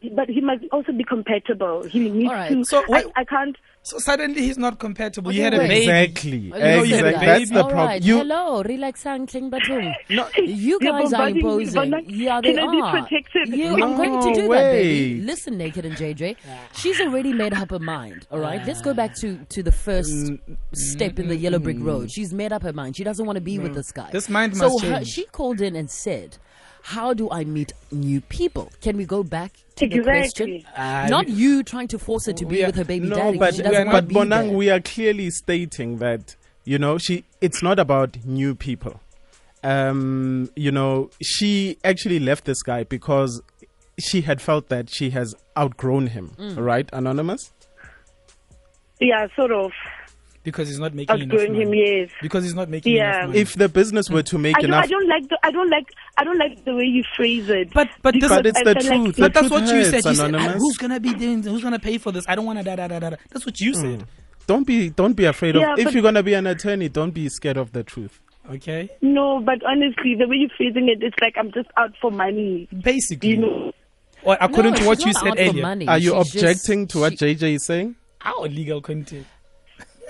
he- 0.00 0.10
but 0.10 0.28
he 0.28 0.40
must 0.40 0.64
also 0.72 0.92
be 0.92 1.04
compatible. 1.04 1.82
He 1.84 2.08
needs 2.08 2.28
All 2.28 2.34
right, 2.34 2.48
to. 2.52 2.64
so 2.64 2.84
I, 2.92 3.04
I 3.16 3.24
can't. 3.24 3.56
So 3.84 3.98
suddenly 3.98 4.42
he's 4.42 4.58
not 4.58 4.78
compatible. 4.78 5.30
Okay, 5.30 5.38
you 5.38 5.42
had 5.44 5.54
a 5.54 5.58
baby. 5.58 5.78
Exactly. 5.80 6.52
Oh, 6.54 6.56
you 6.84 6.94
had 6.94 7.04
a 7.04 7.08
exactly. 7.08 7.26
That's 7.26 7.50
the 7.50 7.54
problem. 7.62 7.76
right, 7.78 8.02
You 8.02 8.18
hello, 8.18 8.62
relax, 8.62 9.02
Kling 9.02 9.50
Batung. 9.50 9.92
no. 10.10 10.28
You 10.36 10.78
You're 10.78 10.78
guys 10.78 11.12
are 11.12 11.28
imposing. 11.28 11.90
but 11.90 12.08
Yeah, 12.08 12.40
they 12.40 12.54
can 12.54 12.68
I 12.68 12.70
be 12.72 12.80
are. 12.80 13.02
protected? 13.02 13.48
You, 13.48 13.72
I'm 13.82 13.96
going 13.96 14.20
to 14.34 14.40
do 14.40 14.48
that, 14.48 14.70
baby. 14.72 15.20
Listen, 15.22 15.58
Naked 15.58 15.84
and 15.84 15.96
JJ. 15.96 16.36
She's 16.74 17.00
already 17.00 17.32
made 17.32 17.54
up 17.54 17.70
her 17.70 17.80
mind. 17.80 18.26
All 18.30 18.38
right, 18.38 18.64
let's 18.66 18.82
go 18.82 18.94
back 18.94 19.16
to 19.16 19.36
to 19.48 19.62
the 19.64 19.72
first 19.72 20.12
Mm, 20.12 20.38
step 20.72 21.18
in 21.18 21.26
the 21.28 21.36
yellow 21.36 21.58
brick 21.58 21.78
road. 21.80 22.10
She's 22.10 22.32
made 22.32 22.52
up 22.52 22.62
her 22.62 22.72
mind. 22.72 22.96
She 22.96 23.02
doesn't 23.04 23.26
want 23.26 23.36
to 23.36 23.40
be 23.40 23.58
with 23.58 23.74
this 23.74 23.90
guy. 23.90 24.10
This 24.12 24.28
mind 24.28 24.56
so 24.56 24.68
must 24.68 24.84
her, 24.84 24.90
change. 24.98 25.06
So 25.08 25.12
she 25.12 25.24
called 25.26 25.60
in 25.60 25.74
and 25.74 25.90
said. 25.90 26.38
How 26.82 27.14
do 27.14 27.30
I 27.30 27.44
meet 27.44 27.72
new 27.90 28.20
people? 28.22 28.70
Can 28.80 28.96
we 28.96 29.04
go 29.04 29.22
back 29.22 29.52
to 29.76 29.86
the 29.88 30.00
question? 30.02 30.64
Ah, 30.76 31.06
Not 31.08 31.28
you 31.28 31.62
trying 31.62 31.88
to 31.88 31.98
force 31.98 32.26
her 32.26 32.32
to 32.32 32.44
be 32.44 32.62
are- 32.62 32.66
with 32.66 32.76
her 32.76 32.84
baby 32.84 33.08
no, 33.08 33.16
daddy. 33.16 33.38
'cause 33.38 33.58
but 33.60 33.70
we 33.70 33.76
are, 33.76 33.84
but 33.84 34.08
Bonang, 34.08 34.48
there. 34.48 34.56
we 34.56 34.70
are 34.70 34.80
clearly 34.80 35.30
stating 35.30 35.98
that 35.98 36.36
you 36.64 36.78
know 36.78 36.98
she. 36.98 37.24
It's 37.40 37.62
not 37.62 37.78
about 37.78 38.24
new 38.24 38.54
people. 38.54 39.00
Um, 39.64 40.50
you 40.56 40.72
know, 40.72 41.10
she 41.22 41.78
actually 41.84 42.18
left 42.18 42.44
this 42.46 42.62
guy 42.64 42.82
because 42.82 43.40
she 44.00 44.22
had 44.22 44.40
felt 44.42 44.68
that 44.70 44.90
she 44.90 45.10
has 45.10 45.36
outgrown 45.56 46.08
him. 46.08 46.32
Mm. 46.36 46.58
Right, 46.58 46.88
anonymous. 46.92 47.52
Yeah, 49.00 49.26
sort 49.36 49.52
of 49.52 49.70
because 50.44 50.68
he's 50.68 50.78
not 50.78 50.94
making 50.94 51.16
enough 51.20 51.32
outgrowing 51.38 51.54
him. 51.60 51.68
money. 51.68 52.00
Yes. 52.00 52.10
Because 52.20 52.44
he's 52.44 52.54
not 52.54 52.68
making 52.68 52.94
Yeah. 52.94 53.16
enough 53.18 53.26
money. 53.28 53.38
If 53.40 53.54
the 53.54 53.68
business 53.68 54.10
were 54.10 54.22
to 54.24 54.38
make 54.38 54.56
I 54.56 54.60
don't, 54.62 54.70
enough 54.70 54.84
I 54.84 54.86
don't 54.88 55.08
like 55.08 55.28
the 55.28 55.38
I 55.42 55.50
don't 55.50 55.70
like 55.70 55.86
I 56.16 56.24
don't 56.24 56.38
like 56.38 56.64
the 56.64 56.74
way 56.74 56.84
you 56.84 57.02
phrase 57.16 57.48
it. 57.48 57.72
But- 57.72 57.88
but 58.02 58.14
this- 58.18 58.28
But 58.28 58.46
it's 58.46 58.58
I 58.58 58.64
the 58.64 58.80
feel 58.80 58.90
like 58.90 59.02
truth. 59.04 59.16
but 59.18 59.34
that's 59.34 59.48
truth 59.48 59.62
what 59.62 59.74
you 59.74 59.84
said. 59.84 60.04
You 60.04 60.14
said, 60.14 60.34
"Ah, 60.34 60.52
"Who's 60.58 60.76
gonna 60.78 61.00
be 61.00 61.14
doing? 61.14 61.42
Who's 61.42 61.62
gonna 61.62 61.78
pay 61.78 61.98
for 61.98 62.12
this? 62.12 62.24
I 62.28 62.34
don't 62.34 62.44
want 62.46 62.58
to 62.58 62.64
da 62.64 62.76
da 62.76 62.88
da 62.88 62.98
da." 62.98 63.10
da." 63.10 63.16
That's 63.30 63.46
what 63.46 63.60
you 63.60 63.74
said. 63.74 64.04
Don't 64.46 64.66
be 64.66 64.90
don't 64.90 65.14
be 65.14 65.24
afraid 65.24 65.54
Yeah, 65.54 65.74
of 65.74 65.78
if 65.78 65.92
you're 65.94 66.02
gonna 66.02 66.22
be 66.22 66.34
an 66.34 66.46
attorney, 66.46 66.88
don't 66.88 67.12
be 67.14 67.28
scared 67.28 67.56
of 67.56 67.72
the 67.72 67.82
truth. 67.84 68.20
Okay, 68.50 68.90
No, 69.00 69.40
but 69.40 69.62
honestly, 69.64 70.16
the 70.16 70.26
way 70.26 70.34
you're 70.36 70.50
phrasing 70.56 70.88
it, 70.88 71.00
it's 71.00 71.16
like 71.20 71.34
I'm 71.38 71.52
just 71.52 71.68
out 71.76 71.92
for 72.00 72.10
money. 72.10 72.66
basically, 72.82 73.30
You 73.30 73.36
know, 73.36 73.72
or 74.24 74.36
according 74.40 74.72
No, 74.72 74.78
to 74.78 74.86
what 74.86 75.06
you 75.06 75.12
said 75.12 75.28
out 75.28 75.38
earlier, 75.38 75.62
money. 75.62 75.86
Are 75.86 75.96
you 75.96 76.10
She's 76.24 76.32
just- 76.32 76.34
objecting 76.34 76.86
to 76.88 76.98
what 76.98 77.12
she- 77.12 77.34
JJ 77.36 77.54
is 77.54 77.64
saying? 77.66 77.94
our 78.24 78.48
legal 78.48 78.80
content. 78.80 79.26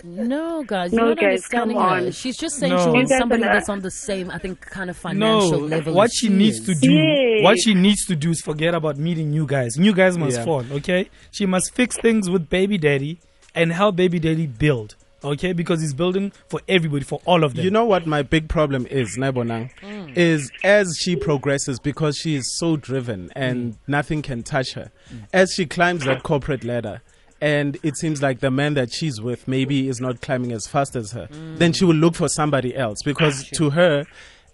No, 0.04 0.62
guys, 0.64 0.92
No, 0.92 0.98
you're 1.06 1.08
not 1.10 1.18
guys, 1.18 1.26
understanding 1.26 1.76
come 1.76 1.88
her. 1.88 2.06
on. 2.06 2.10
She's 2.12 2.36
just 2.36 2.56
saying 2.56 2.72
No. 2.72 2.84
she 2.84 2.90
wants 2.90 3.16
somebody 3.16 3.42
that's 3.42 3.68
on 3.68 3.80
the 3.80 3.90
same, 3.90 4.30
I 4.30 4.38
think, 4.38 4.60
kind 4.60 4.90
of 4.90 4.96
financial 4.96 5.60
No, 5.60 5.66
level. 5.66 5.94
what 5.94 6.06
as 6.06 6.14
she 6.14 6.28
needs 6.28 6.58
is. 6.58 6.66
to 6.66 6.74
do, 6.74 6.92
Yes. 6.92 7.44
what 7.44 7.58
she 7.60 7.74
needs 7.74 8.04
to 8.06 8.16
do 8.16 8.30
is 8.30 8.40
forget 8.40 8.74
about 8.74 8.98
meeting 8.98 9.30
new 9.30 9.46
guys. 9.46 9.76
New 9.78 9.92
guys 9.94 10.18
must 10.18 10.38
Yeah. 10.38 10.44
fall. 10.44 10.64
Okay, 10.72 11.08
she 11.30 11.46
must 11.46 11.74
fix 11.74 11.96
things 11.96 12.28
with 12.28 12.48
baby 12.50 12.78
daddy 12.78 13.18
and 13.54 13.72
help 13.72 13.96
baby 13.96 14.18
daddy 14.18 14.46
build. 14.46 14.96
Okay, 15.24 15.52
because 15.52 15.80
he's 15.80 15.94
building 15.94 16.32
for 16.48 16.60
everybody, 16.68 17.04
for 17.04 17.20
all 17.26 17.44
of 17.44 17.54
them. 17.54 17.64
You 17.64 17.70
know 17.70 17.84
what 17.84 18.08
my 18.08 18.22
big 18.22 18.48
problem 18.48 18.88
is, 18.90 19.16
Nebonang? 19.16 19.70
Mm. 19.80 20.16
Is 20.16 20.50
as 20.64 20.98
she 21.00 21.14
progresses 21.14 21.78
because 21.78 22.16
she 22.18 22.34
is 22.34 22.58
so 22.58 22.76
driven 22.76 23.30
and 23.36 23.76
nothing 23.86 24.22
can 24.22 24.42
touch 24.42 24.72
her. 24.72 24.90
As 25.32 25.52
she 25.54 25.64
climbs 25.64 26.04
that 26.06 26.24
corporate 26.24 26.64
ladder 26.64 27.02
and 27.42 27.76
it 27.82 27.96
seems 27.98 28.22
like 28.22 28.40
the 28.40 28.50
man 28.50 28.72
that 28.74 28.90
she's 28.92 29.20
with 29.20 29.46
maybe 29.46 29.88
is 29.88 30.00
not 30.00 30.22
climbing 30.22 30.52
as 30.52 30.66
fast 30.66 30.96
as 30.96 31.12
her, 31.12 31.26
then 31.56 31.72
she 31.74 31.84
will 31.84 31.94
look 31.96 32.14
for 32.14 32.28
somebody 32.28 32.74
else 32.74 33.02
because 33.04 33.44
to 33.58 33.70
her 33.70 34.06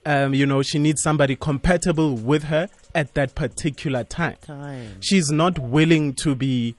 Um, 0.07 0.33
you 0.33 0.47
know, 0.47 0.63
she 0.63 0.79
needs 0.79 1.03
somebody 1.03 1.37
compatible 1.37 2.15
with 2.15 2.45
her 2.45 2.69
at 2.95 3.13
that 3.15 3.35
particular 3.35 4.05
time. 4.05 4.37
Time. 4.41 4.97
She's 5.01 5.29
not 5.31 5.59
willing 5.59 6.15
to 6.25 6.35
be, 6.35 6.77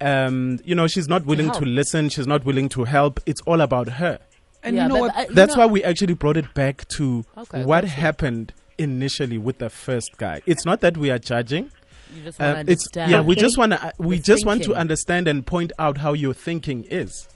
um, 0.00 0.58
you 0.64 0.74
know, 0.74 0.88
she's 0.88 1.06
not 1.06 1.24
willing 1.24 1.46
to, 1.52 1.58
help. 1.60 1.64
listen. 1.66 2.08
She's 2.08 2.26
not 2.26 2.44
willing 2.44 2.68
to 2.70 2.84
help. 2.84 3.20
It's 3.24 3.40
all 3.42 3.60
about 3.60 3.88
her. 4.00 4.18
And 4.64 4.74
Yeah, 4.74 4.84
you 4.84 4.88
know 4.88 5.00
what? 5.00 5.16
I- 5.16 5.24
you 5.26 5.34
That's 5.34 5.54
know- 5.54 5.66
why 5.66 5.72
we 5.72 5.84
actually 5.84 6.14
brought 6.14 6.36
it 6.36 6.54
back 6.54 6.88
to 6.96 7.24
Okay, 7.38 7.62
what 7.62 7.82
gotcha. 7.82 7.94
happened 8.00 8.52
initially 8.78 9.38
with 9.38 9.58
the 9.58 9.70
first 9.70 10.16
guy. 10.16 10.40
It's 10.46 10.64
not 10.64 10.80
that 10.80 10.96
we 10.96 11.10
are 11.10 11.18
judging. 11.20 11.70
You 12.14 12.22
just 12.22 12.38
want 12.38 12.50
Uh, 12.58 12.62
to 12.64 12.70
it's 12.72 12.86
understand. 12.86 13.10
yeah. 13.10 13.20
We 13.20 13.34
just 13.34 13.58
want 13.58 13.72
to 13.72 13.92
we 13.98 14.16
The 14.16 14.22
just 14.22 14.46
want 14.46 14.62
to 14.64 14.74
understand 14.74 15.28
and 15.28 15.46
point 15.46 15.72
out 15.78 15.98
how 15.98 16.12
your 16.12 16.34
thinking 16.34 16.84
is. 16.84 17.28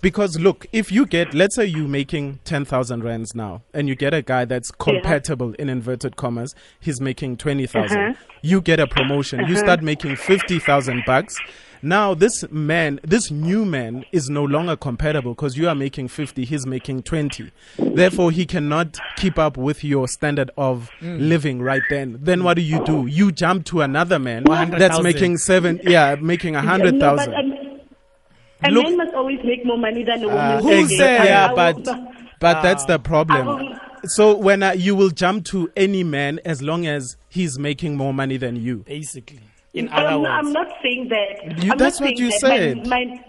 Because 0.00 0.38
look, 0.38 0.66
if 0.72 0.90
you 0.92 1.06
get, 1.06 1.34
let's 1.34 1.56
say 1.56 1.64
you're 1.64 1.88
making 1.88 2.40
ten 2.44 2.64
thousand 2.64 3.04
rands 3.04 3.34
now, 3.34 3.62
and 3.74 3.88
you 3.88 3.94
get 3.94 4.14
a 4.14 4.22
guy 4.22 4.44
that's 4.44 4.70
compatible 4.70 5.54
in 5.54 5.68
inverted 5.68 6.16
commas, 6.16 6.54
he's 6.80 7.00
making 7.00 7.36
20,000. 7.36 7.98
Uh-huh. 7.98 8.14
You 8.42 8.60
get 8.60 8.80
a 8.80 8.86
promotion. 8.86 9.46
You 9.46 9.56
start 9.56 9.82
making 9.82 10.16
fifty 10.16 10.58
thousand 10.58 11.02
bucks. 11.06 11.36
Now 11.84 12.14
this 12.14 12.44
man, 12.48 13.00
this 13.02 13.32
new 13.32 13.64
man, 13.64 14.04
is 14.12 14.30
no 14.30 14.44
longer 14.44 14.76
compatible 14.76 15.34
because 15.34 15.56
you 15.56 15.68
are 15.68 15.74
making 15.74 16.08
fifty, 16.08 16.44
he's 16.44 16.64
making 16.64 17.02
twenty. 17.02 17.50
Therefore, 17.76 18.30
he 18.30 18.46
cannot 18.46 18.98
keep 19.16 19.36
up 19.36 19.56
with 19.56 19.82
your 19.82 20.06
standard 20.06 20.50
of 20.56 20.90
living 21.00 21.60
right 21.60 21.82
then. 21.90 22.18
Then 22.22 22.44
what 22.44 22.54
do 22.54 22.62
you 22.62 22.84
do? 22.84 23.06
You 23.06 23.32
jump 23.32 23.64
to 23.66 23.80
another 23.80 24.20
man 24.20 24.44
that's 24.44 24.98
100,000. 24.98 25.02
making 25.02 25.38
seven, 25.38 25.80
yeah, 25.82 26.14
making 26.20 26.54
a 26.54 26.62
hundred 26.62 26.94
No, 26.94 27.16
but, 27.16 27.26
thousand. 27.26 27.51
A 28.64 28.70
Look- 28.70 28.84
man 28.84 28.96
must 28.96 29.14
always 29.14 29.40
make 29.44 29.64
more 29.64 29.78
money 29.78 30.04
than 30.04 30.22
a 30.24 30.28
woman. 30.28 30.40
Uh, 30.40 30.60
so 30.62 30.68
ex- 30.70 30.92
again, 30.92 31.26
yeah, 31.26 31.50
I 31.50 31.54
but 31.54 31.76
will- 31.76 32.12
but 32.40 32.62
that's 32.62 32.84
the 32.86 32.98
problem. 32.98 33.78
So 34.04 34.36
when 34.36 34.62
uh, 34.64 34.72
you 34.72 34.94
will 34.96 35.10
jump 35.10 35.44
to 35.46 35.70
any 35.76 36.02
man 36.02 36.40
as 36.44 36.60
long 36.60 36.86
as 36.86 37.16
he's 37.28 37.58
making 37.58 37.96
more 37.96 38.12
money 38.12 38.36
than 38.36 38.56
you. 38.56 38.78
Basically, 38.78 39.40
in 39.74 39.88
other 39.90 40.06
I'm, 40.08 40.22
words. 40.22 40.32
I'm 40.34 40.52
not 40.52 40.68
saying 40.82 41.08
that. 41.10 41.62
You- 41.64 41.76
that's 41.76 42.00
what 42.00 42.18
you 42.18 42.30
saying 42.32 42.78
that. 42.78 42.86
said. 42.86 42.88
My, 42.88 43.04
my, 43.04 43.24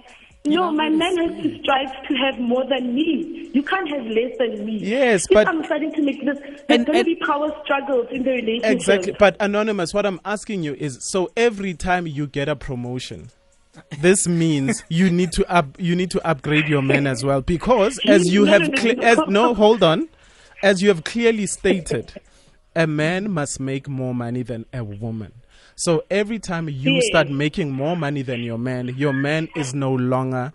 no, 0.46 0.72
my 0.74 0.90
man 0.90 1.16
has 1.18 1.44
to 1.44 1.60
strive 1.62 2.08
to 2.08 2.16
have 2.16 2.38
more 2.40 2.66
than 2.68 2.94
me. 2.96 3.50
You 3.54 3.62
can't 3.64 3.88
have 3.88 4.04
less 4.08 4.36
than 4.40 4.66
me. 4.66 4.78
Yes, 4.80 5.26
if 5.30 5.36
but- 5.36 5.48
I'm 5.48 5.64
starting 5.64 5.92
to 5.94 6.02
make 6.02 6.26
this, 6.26 6.38
there's 6.68 6.84
going 6.84 6.98
to 6.98 7.04
be 7.06 7.16
power 7.18 7.50
struggles 7.64 8.08
in 8.12 8.24
the 8.24 8.32
relationship. 8.32 8.72
Exactly. 8.72 9.16
But 9.20 9.38
anonymous, 9.40 9.94
what 9.94 10.06
I'm 10.08 10.20
asking 10.26 10.64
you 10.64 10.74
is 10.74 10.98
so 11.02 11.30
every 11.38 11.76
time 11.76 12.08
you 12.08 12.26
get 12.28 12.50
a 12.50 12.56
promotion, 12.56 13.30
this 14.02 14.28
means 14.28 14.84
you 14.90 15.10
need 15.10 15.32
to 15.32 15.52
up 15.54 15.66
you 15.80 15.96
need 15.96 16.12
to 16.12 16.26
upgrade 16.28 16.68
your 16.68 16.82
man 16.82 17.08
as 17.08 17.24
well 17.24 17.42
because 17.42 18.00
as 18.08 18.32
you 18.32 18.46
No, 18.46 18.52
have 18.52 18.62
no, 18.62 18.68
no, 18.68 18.74
cle- 18.82 18.96
no. 18.96 19.04
as 19.04 19.18
no 19.28 19.54
hold 19.54 19.84
on 19.84 20.10
as 20.62 20.82
you 20.82 20.90
have 20.90 21.04
clearly 21.04 21.46
stated 21.48 22.14
a 22.76 22.86
man 22.88 23.32
must 23.32 23.60
make 23.60 23.88
more 23.88 24.14
money 24.14 24.44
than 24.44 24.66
a 24.74 24.84
woman 24.84 25.32
so 25.76 26.04
every 26.12 26.38
time 26.40 26.70
you 26.70 26.94
Yeah. 26.94 27.00
start 27.04 27.30
making 27.30 27.72
more 27.72 27.96
money 27.98 28.22
than 28.22 28.42
your 28.42 28.58
man 28.60 28.90
your 28.96 29.14
man 29.14 29.50
is 29.56 29.74
no 29.74 29.94
longer 29.94 30.54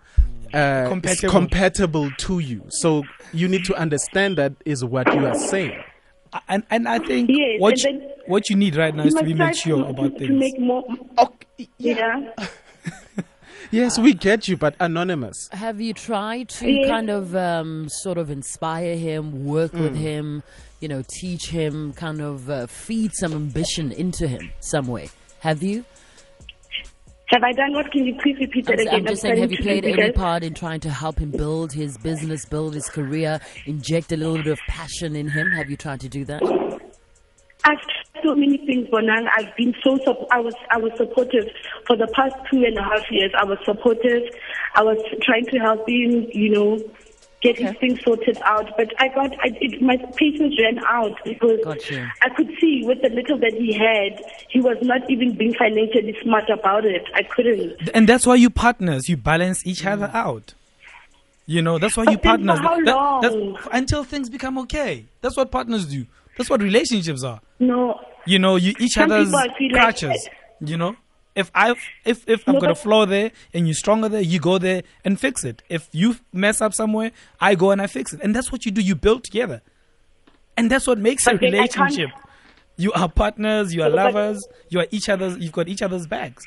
uh, 0.53 0.57
is 0.85 0.89
Compatible. 0.89 1.29
compatible 1.31 2.11
to 2.19 2.39
you 2.39 2.63
so 2.69 3.03
you 3.33 3.47
need 3.47 3.65
to 3.65 3.75
understand 3.75 4.37
that 4.37 4.53
is 4.65 4.83
what 4.83 5.13
you 5.13 5.25
are 5.27 5.35
saying 5.35 5.77
and 6.47 6.63
and 6.69 6.87
I 6.87 6.99
think 6.99 7.29
Yes, 7.31 7.59
what 7.59 7.83
and 7.83 8.01
you, 8.01 8.09
what 8.27 8.49
you 8.49 8.55
need 8.55 8.75
right 8.75 8.93
now 8.95 9.03
is 9.03 9.13
to 9.15 9.23
be 9.23 9.33
mature 9.33 9.77
to, 9.77 9.85
about 9.89 10.13
to, 10.13 10.19
things. 10.19 10.27
to 10.29 10.33
make 10.33 10.59
more. 10.59 10.83
okay, 11.17 11.67
Yeah. 11.79 12.31
yes 13.71 13.97
we 13.99 14.13
get 14.13 14.47
you 14.47 14.55
but 14.57 14.75
anonymous 14.79 15.49
Have 15.51 15.79
you 15.81 15.93
tried 15.93 16.49
to 16.49 16.69
Yeah. 16.69 16.87
kind 16.87 17.09
of 17.09 17.35
um, 17.35 17.87
sort 17.89 18.17
of 18.17 18.29
inspire 18.29 18.95
him, 18.95 19.45
work 19.45 19.73
with 19.73 19.93
Mm. 19.95 19.97
him, 19.97 20.43
you 20.79 20.87
know, 20.87 21.03
teach 21.07 21.49
him, 21.49 21.93
kind 21.93 22.21
of 22.21 22.49
uh, 22.49 22.67
feed 22.67 23.13
some 23.13 23.33
ambition 23.33 23.91
into 23.91 24.27
him 24.27 24.51
some 24.59 24.87
way? 24.87 25.09
Have 25.41 25.61
you? 25.63 25.85
Have 27.27 27.43
I 27.43 27.51
done 27.51 27.73
what? 27.73 27.91
Can 27.91 28.05
you 28.05 28.15
please 28.21 28.37
repeat 28.39 28.65
that 28.65 28.73
I'm, 28.79 28.87
again? 28.87 28.95
I'm 28.95 29.05
just 29.05 29.21
saying, 29.21 29.37
have 29.39 29.51
you 29.51 29.59
played 29.59 29.85
any 29.85 30.01
it. 30.01 30.15
part 30.15 30.43
in 30.43 30.53
trying 30.55 30.79
to 30.79 30.89
help 30.89 31.19
him 31.19 31.29
build 31.29 31.71
his 31.71 31.95
business, 31.97 32.43
build 32.45 32.73
his 32.73 32.89
career, 32.89 33.39
inject 33.67 34.11
a 34.11 34.17
little 34.17 34.37
bit 34.37 34.47
of 34.47 34.59
passion 34.67 35.15
in 35.15 35.27
him? 35.29 35.51
Have 35.51 35.69
you 35.69 35.77
tried 35.77 35.99
to 35.99 36.09
do 36.09 36.25
that? 36.25 36.41
I've 37.65 37.77
tried 37.77 37.98
so 38.23 38.35
many 38.35 38.57
things, 38.57 38.87
Bonang. 38.89 39.27
I've 39.35 39.55
been 39.55 39.73
so 39.83 39.97
I 40.31 40.39
was 40.39 40.53
I 40.69 40.77
was 40.77 40.91
supportive 40.97 41.45
for 41.85 41.95
the 41.95 42.07
past 42.07 42.35
two 42.51 42.63
and 42.63 42.77
a 42.77 42.83
half 42.83 43.09
years. 43.11 43.31
I 43.37 43.45
was 43.45 43.57
supportive. 43.65 44.23
I 44.75 44.83
was 44.83 44.97
trying 45.23 45.45
to 45.47 45.57
help 45.59 45.87
him, 45.87 46.27
you 46.33 46.49
know, 46.49 46.79
get 47.41 47.57
his 47.57 47.75
things 47.77 48.01
sorted 48.03 48.37
out. 48.43 48.69
But 48.77 48.93
I 48.99 49.07
got 49.09 49.31
I, 49.39 49.49
it, 49.61 49.81
my 49.81 49.97
patience 50.15 50.55
ran 50.61 50.79
out 50.85 51.17
because 51.23 51.59
Got 51.63 51.89
you. 51.89 52.05
I 52.21 52.29
could 52.29 52.49
see 52.59 52.83
with 52.85 53.01
the 53.01 53.09
little 53.09 53.37
that 53.39 53.53
he 53.53 53.73
had, 53.73 54.23
he 54.49 54.59
was 54.61 54.77
not 54.81 55.09
even 55.09 55.35
being 55.37 55.53
financially 55.53 56.15
smart 56.23 56.49
about 56.49 56.85
it. 56.85 57.03
I 57.15 57.23
couldn't. 57.23 57.89
and 57.93 58.07
that's 58.07 58.25
why 58.25 58.35
you 58.35 58.49
partners. 58.49 59.09
You 59.09 59.17
balance 59.17 59.65
each 59.65 59.85
other 59.85 60.07
mm. 60.07 60.15
out. 60.15 60.53
You 61.45 61.63
know, 61.63 61.79
that's 61.79 61.97
why 61.97 62.03
you 62.03 62.17
But 62.17 62.39
for 62.39 62.45
partners. 62.45 62.59
how 62.59 62.83
That- 62.83 63.33
long? 63.33 63.57
until 63.71 64.03
things 64.03 64.29
become 64.29 64.59
okay. 64.59 65.05
That's 65.21 65.35
what 65.35 65.49
partners 65.51 65.85
do. 65.87 66.05
That's 66.37 66.49
what 66.49 66.61
relationships 66.61 67.23
are. 67.23 67.41
No. 67.59 67.99
You 68.29 68.37
know, 68.39 68.55
you 68.57 68.73
each 68.79 68.93
Some 68.93 69.11
other's 69.11 69.25
people, 69.27 69.39
I 69.39 69.91
feel 69.93 70.09
like- 70.09 70.33
you 70.61 70.77
know, 70.77 70.95
if 71.35 71.49
I 71.55 71.71
if 72.05 72.27
if 72.27 72.47
I've 72.47 72.55
No, 72.55 72.61
got 72.61 72.71
a 72.71 72.75
flaw 72.75 73.05
there 73.05 73.31
and 73.53 73.67
you're 73.67 73.73
stronger 73.73 74.09
there, 74.09 74.21
you 74.21 74.39
go 74.39 74.57
there 74.57 74.83
and 75.05 75.19
fix 75.19 75.43
it. 75.43 75.61
If 75.69 75.87
you 75.93 76.17
mess 76.33 76.61
up 76.61 76.73
somewhere, 76.73 77.11
I 77.39 77.55
go 77.55 77.71
and 77.71 77.81
I 77.81 77.87
fix 77.87 78.13
it, 78.13 78.19
and 78.21 78.35
that's 78.35 78.51
what 78.51 78.65
you 78.65 78.71
do. 78.71 78.81
You 78.81 78.95
build 78.95 79.23
together, 79.23 79.61
and 80.57 80.69
that's 80.69 80.85
what 80.85 80.97
makes 80.99 81.25
a 81.27 81.31
But 81.31 81.41
then 81.41 81.53
relationship. 81.53 82.09
You 82.77 82.91
are 82.93 83.09
partners. 83.09 83.73
You 83.73 83.83
are 83.83 83.89
lovers. 83.89 84.45
You 84.69 84.79
are 84.81 84.87
each 84.91 85.09
other's. 85.09 85.37
You've 85.37 85.51
got 85.53 85.67
each 85.67 85.81
other's 85.81 86.05
backs. 86.07 86.45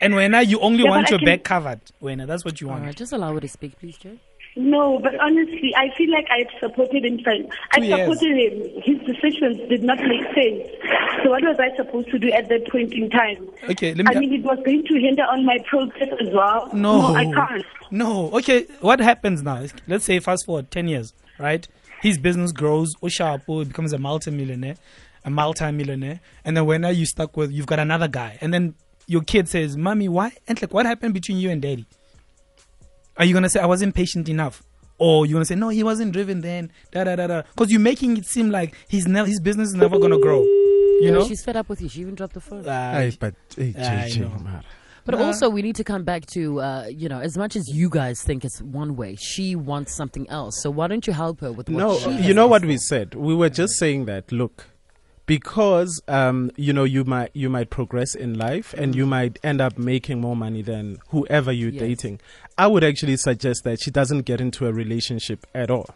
And 0.00 0.14
when 0.14 0.30
now 0.32 0.40
you 0.40 0.58
only 0.60 0.82
Yeah, 0.84 0.90
want 0.90 1.10
your 1.10 1.18
can- 1.18 1.26
back 1.26 1.44
covered. 1.44 1.80
When 1.98 2.26
that's 2.26 2.44
what 2.44 2.60
you 2.60 2.68
want. 2.68 2.84
right, 2.84 2.96
just 2.96 3.12
allow 3.12 3.34
her 3.34 3.40
to 3.40 3.48
speak, 3.48 3.78
please, 3.78 3.96
Joe. 3.98 4.16
No, 4.56 4.98
but 4.98 5.18
honestly, 5.20 5.72
I 5.76 5.90
feel 5.96 6.10
like 6.10 6.26
I 6.28 6.44
supported 6.58 7.04
him. 7.04 7.20
I 7.26 7.78
oh, 7.78 7.96
supported 7.96 8.36
him. 8.36 8.82
His 8.82 8.98
decisions 9.06 9.68
did 9.68 9.84
not 9.84 9.98
make 9.98 10.24
sense. 10.34 10.68
So 11.22 11.30
what 11.30 11.42
was 11.42 11.56
I 11.60 11.74
supposed 11.76 12.10
to 12.10 12.18
do 12.18 12.30
at 12.32 12.48
that 12.48 12.68
point 12.68 12.92
in 12.92 13.08
time? 13.10 13.48
Okay, 13.68 13.94
let 13.94 14.06
me. 14.06 14.16
I 14.16 14.18
mean, 14.18 14.32
it 14.32 14.42
was 14.42 14.58
going 14.64 14.84
to 14.84 14.94
hinder 15.00 15.22
on 15.22 15.46
my 15.46 15.58
progress 15.68 16.08
as 16.20 16.28
well. 16.32 16.68
No, 16.72 17.00
no 17.00 17.14
I 17.14 17.24
can't. 17.24 17.64
No. 17.90 18.30
Okay, 18.32 18.66
what 18.80 18.98
happens 18.98 19.42
now? 19.42 19.64
Let's 19.86 20.04
say 20.04 20.18
fast 20.18 20.46
forward 20.46 20.70
10 20.70 20.88
years, 20.88 21.12
right? 21.38 21.66
His 22.02 22.18
business 22.18 22.50
grows, 22.52 22.94
Oshapo 22.96 23.66
becomes 23.66 23.92
a 23.92 23.98
multi-millionaire, 23.98 24.76
a 25.24 25.30
multi-millionaire, 25.30 26.20
and 26.44 26.56
then 26.56 26.64
when 26.66 26.84
are 26.84 26.92
you 26.92 27.06
stuck 27.06 27.36
with, 27.36 27.52
you've 27.52 27.66
got 27.66 27.78
another 27.78 28.08
guy, 28.08 28.38
and 28.40 28.54
then 28.54 28.74
your 29.06 29.22
kid 29.22 29.48
says, 29.48 29.76
Mommy, 29.76 30.08
why? 30.08 30.32
And 30.48 30.60
like, 30.62 30.72
what 30.72 30.86
happened 30.86 31.14
between 31.14 31.38
you 31.38 31.50
and 31.50 31.60
daddy? 31.60 31.84
Are 33.20 33.26
you 33.26 33.34
going 33.34 33.42
to 33.42 33.50
say, 33.50 33.60
I 33.60 33.66
wasn't 33.66 33.94
patient 33.94 34.30
enough? 34.30 34.62
Or 34.96 35.26
you're 35.26 35.34
going 35.34 35.42
to 35.42 35.46
say, 35.46 35.54
no, 35.54 35.68
he 35.68 35.82
wasn't 35.82 36.12
driven 36.12 36.40
then, 36.40 36.72
da 36.90 37.04
da 37.04 37.16
da 37.16 37.26
da. 37.26 37.42
Because 37.42 37.70
you're 37.70 37.80
making 37.80 38.16
it 38.16 38.24
seem 38.24 38.50
like 38.50 38.74
he's 38.88 39.06
never, 39.06 39.28
his 39.28 39.40
business 39.40 39.68
is 39.68 39.74
never 39.74 39.98
going 39.98 40.10
to 40.12 40.18
grow. 40.18 40.40
You 40.42 40.98
Yeah, 41.02 41.10
know? 41.12 41.24
she's 41.28 41.44
fed 41.44 41.54
up 41.56 41.68
with 41.68 41.82
you. 41.82 41.88
She 41.90 42.00
even 42.00 42.14
dropped 42.14 42.32
the 42.32 42.40
phone. 42.40 42.64
Ah, 42.66 42.92
Hey, 42.92 43.12
but 43.20 43.34
hey, 43.56 43.74
I 43.76 44.08
JJ, 44.08 44.20
know. 44.20 44.60
But 45.04 45.18
Nah. 45.18 45.24
also, 45.26 45.48
we 45.50 45.60
need 45.60 45.76
to 45.76 45.84
come 45.84 46.04
back 46.04 46.24
to, 46.34 46.60
uh, 46.60 46.86
you 46.90 47.08
know, 47.10 47.20
as 47.20 47.36
much 47.36 47.56
as 47.56 47.68
you 47.68 47.90
guys 47.90 48.22
think 48.22 48.42
it's 48.44 48.60
one 48.62 48.96
way, 48.96 49.16
she 49.16 49.54
wants 49.54 49.94
something 49.94 50.28
else. 50.30 50.60
So 50.62 50.70
why 50.70 50.86
don't 50.88 51.06
you 51.06 51.12
help 51.12 51.40
her 51.40 51.52
with 51.52 51.68
what 51.68 51.78
No, 51.78 51.98
she 51.98 52.10
has 52.12 52.26
you 52.26 52.32
know 52.34 52.46
what 52.46 52.64
we 52.64 52.76
said. 52.78 53.14
We 53.14 53.34
were 53.34 53.50
just 53.50 53.74
saying 53.76 54.04
that. 54.06 54.32
Look, 54.32 54.66
because 55.30 56.02
um, 56.08 56.50
you 56.56 56.72
know 56.72 56.82
you 56.82 57.04
might 57.04 57.30
you 57.34 57.48
might 57.48 57.70
progress 57.70 58.16
in 58.16 58.36
life 58.36 58.74
and 58.76 58.96
you 58.96 59.06
might 59.06 59.38
end 59.44 59.60
up 59.60 59.78
making 59.78 60.20
more 60.20 60.34
money 60.34 60.60
than 60.60 60.98
whoever 61.10 61.52
you're 61.52 61.70
Yes. 61.70 61.80
dating. 61.80 62.18
I 62.58 62.66
would 62.66 62.82
actually 62.82 63.16
suggest 63.16 63.62
that 63.62 63.80
she 63.80 63.92
doesn't 63.92 64.22
get 64.22 64.40
into 64.40 64.66
a 64.66 64.72
relationship 64.72 65.46
at 65.54 65.70
all. 65.70 65.86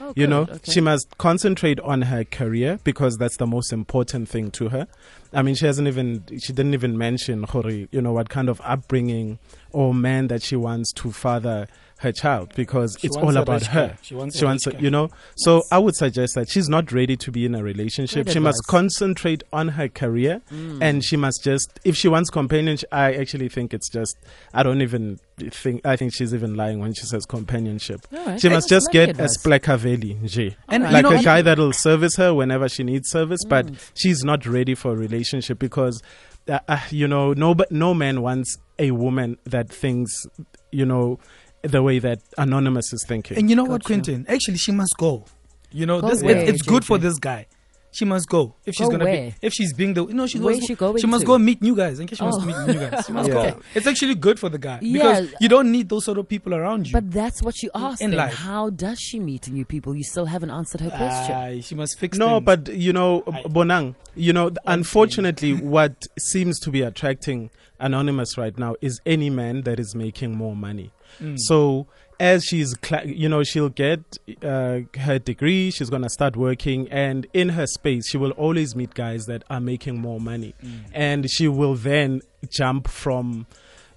Oh, 0.00 0.12
you 0.14 0.14
good, 0.14 0.30
know, 0.30 0.42
okay. 0.42 0.72
she 0.72 0.80
must 0.80 1.18
concentrate 1.18 1.80
on 1.80 2.02
her 2.02 2.22
career 2.22 2.78
because 2.84 3.16
that's 3.18 3.38
the 3.38 3.46
most 3.46 3.72
important 3.72 4.28
thing 4.28 4.52
to 4.52 4.68
her. 4.68 4.86
I 5.32 5.42
mean, 5.42 5.56
she 5.56 5.66
hasn't 5.66 5.88
even 5.88 6.22
she 6.38 6.52
didn't 6.52 6.74
even 6.74 6.96
mention 6.96 7.42
Hori, 7.42 7.88
you 7.90 8.00
know, 8.00 8.12
what 8.12 8.28
kind 8.28 8.48
of 8.48 8.60
upbringing 8.64 9.40
or 9.72 9.92
man 9.94 10.28
that 10.28 10.42
she 10.44 10.54
wants 10.54 10.92
to 10.92 11.10
father 11.10 11.66
her 12.00 12.12
child 12.12 12.52
because 12.54 12.96
She 13.00 13.06
it's 13.06 13.16
all 13.16 13.36
about 13.36 13.62
her. 13.68 13.96
She 14.02 14.14
wants 14.14 14.36
a 14.36 14.38
she 14.38 14.44
wants, 14.44 14.66
a- 14.66 14.76
you 14.78 14.90
know. 14.90 15.08
So 15.36 15.62
I 15.72 15.78
would 15.78 15.96
suggest 15.96 16.34
that 16.34 16.48
she's 16.50 16.68
not 16.68 16.92
ready 16.92 17.16
to 17.16 17.30
be 17.32 17.46
in 17.46 17.54
a 17.54 17.62
relationship. 17.62 18.26
Great 18.26 18.34
she 18.34 18.38
must 18.38 18.62
concentrate 18.68 19.42
on 19.52 19.68
her 19.68 19.88
career, 19.88 20.42
Mm. 20.52 20.78
and 20.82 21.02
she 21.04 21.16
must 21.16 21.42
just 21.42 21.80
if 21.84 21.96
she 21.96 22.08
wants 22.08 22.28
companionship. 22.30 22.88
I 22.92 23.14
actually 23.14 23.48
think 23.48 23.72
it's 23.72 23.88
just 23.88 24.16
I 24.52 24.62
don't 24.62 24.82
even 24.82 25.18
think 25.50 25.84
I 25.86 25.96
think 25.96 26.12
she's 26.14 26.34
even 26.34 26.54
lying 26.54 26.80
when 26.80 26.92
she 26.94 27.06
says 27.06 27.24
companionship. 27.24 28.00
Right. 28.12 28.38
She 28.40 28.48
must 28.50 28.68
just 28.68 28.90
get 28.92 29.08
a 29.08 29.10
advice. 29.12 29.38
splekaveli, 29.38 30.20
nje. 30.22 30.54
And 30.68 30.82
like 30.84 31.04
you 31.04 31.10
know, 31.12 31.16
a 31.18 31.22
guy 31.22 31.40
that'll 31.42 31.72
service 31.72 32.16
her 32.16 32.34
whenever 32.34 32.68
she 32.68 32.84
needs 32.84 33.08
service, 33.10 33.44
Mm. 33.44 33.48
but 33.48 33.70
she's 33.94 34.22
not 34.22 34.44
ready 34.46 34.74
for 34.74 34.92
a 34.92 34.96
relationship 34.96 35.58
because, 35.58 36.02
uh, 36.48 36.58
uh, 36.68 36.78
you 36.90 37.08
know, 37.08 37.32
no, 37.32 37.54
but 37.54 37.72
no 37.72 37.94
man 37.94 38.20
wants 38.22 38.58
a 38.78 38.90
woman 38.90 39.38
that 39.44 39.70
thinks, 39.70 40.26
you 40.70 40.84
know, 40.84 41.18
the 41.66 41.82
way 41.82 41.98
that 41.98 42.20
Anonymous 42.38 42.92
is 42.92 43.04
thinking. 43.06 43.36
And 43.38 43.50
you 43.50 43.56
know 43.56 43.64
what, 43.64 43.82
Gotcha. 43.82 43.86
Quentin? 44.02 44.26
Actually, 44.28 44.58
she 44.58 44.72
must 44.72 44.94
go. 44.98 45.24
You 45.72 45.86
know, 45.86 46.00
Go 46.00 46.08
this, 46.10 46.22
where, 46.22 46.36
it, 46.36 46.48
it's 46.48 46.62
good 46.62 46.84
for 46.84 46.96
this 46.98 47.18
guy. 47.18 47.46
She 47.92 48.04
must 48.04 48.28
go 48.28 48.54
if 48.66 48.74
she's 48.74 48.86
Go 48.86 48.92
gonna 48.92 49.04
where? 49.04 49.30
be. 49.30 49.34
If 49.40 49.54
she's 49.54 49.72
being 49.72 49.94
the 49.94 50.04
no, 50.04 50.26
she 50.26 50.38
Where 50.38 50.52
goes. 50.54 50.64
she 50.66 50.74
going 50.74 50.98
she 50.98 51.06
must 51.06 51.22
to? 51.22 51.26
go 51.26 51.38
meet 51.38 51.62
new 51.62 51.74
guys. 51.74 51.98
In 51.98 52.06
case 52.06 52.18
she 52.18 52.24
wants 52.24 52.36
Oh. 52.36 52.40
to 52.42 52.46
meet 52.46 52.74
new 52.74 52.90
guys, 52.90 53.06
she 53.06 53.12
must 53.12 53.28
Yeah. 53.32 53.50
go. 53.52 53.60
It's 53.74 53.86
actually 53.86 54.16
good 54.16 54.38
for 54.38 54.50
the 54.50 54.58
guy 54.58 54.80
Yeah. 54.82 54.92
because 55.20 55.34
you 55.40 55.48
don't 55.48 55.72
need 55.72 55.88
those 55.88 56.04
sort 56.04 56.18
of 56.18 56.28
people 56.28 56.54
around 56.54 56.86
you. 56.88 56.92
But 56.92 57.10
that's 57.10 57.42
what 57.42 57.62
you 57.62 57.70
asked. 57.74 58.02
In 58.02 58.12
life. 58.12 58.34
How 58.34 58.68
does 58.68 58.98
she 59.00 59.18
meet 59.18 59.48
new 59.48 59.64
people? 59.64 59.96
You 59.96 60.04
still 60.04 60.26
haven't 60.26 60.50
answered 60.50 60.82
her 60.82 60.90
question. 60.90 61.36
Aye, 61.36 61.60
she 61.60 61.74
must 61.74 61.98
fix. 61.98 62.18
No, 62.18 62.34
things. 62.40 62.44
but 62.44 62.68
you 62.74 62.92
know, 62.92 63.22
I- 63.32 63.42
Bonang, 63.44 63.94
you 64.14 64.34
know, 64.34 64.50
th- 64.50 64.58
unfortunately, 64.66 65.54
what 65.54 66.06
seems 66.18 66.58
to 66.60 66.70
be 66.70 66.82
attracting 66.82 67.48
Anonymous 67.80 68.36
right 68.36 68.58
now 68.58 68.74
is 68.82 69.00
any 69.06 69.30
man 69.30 69.62
that 69.62 69.80
is 69.80 69.94
making 69.94 70.36
more 70.36 70.54
money. 70.56 70.90
Mm. 71.20 71.38
So 71.38 71.86
as 72.18 72.44
she's, 72.44 72.74
you 73.04 73.28
know, 73.28 73.42
she'll 73.44 73.68
get 73.68 74.00
uh, 74.42 74.80
her 75.00 75.18
degree, 75.18 75.70
she's 75.70 75.90
gonna 75.90 76.08
start 76.08 76.34
working, 76.36 76.88
and 76.90 77.26
in 77.34 77.50
her 77.50 77.66
space, 77.66 78.08
she 78.08 78.16
will 78.16 78.30
always 78.32 78.74
meet 78.74 78.94
guys 78.94 79.26
that 79.26 79.44
are 79.50 79.60
making 79.60 80.00
more 80.00 80.18
money, 80.20 80.54
Mm. 80.64 80.80
and 80.94 81.30
she 81.30 81.46
will 81.48 81.74
then 81.74 82.22
jump 82.50 82.88
from. 82.88 83.46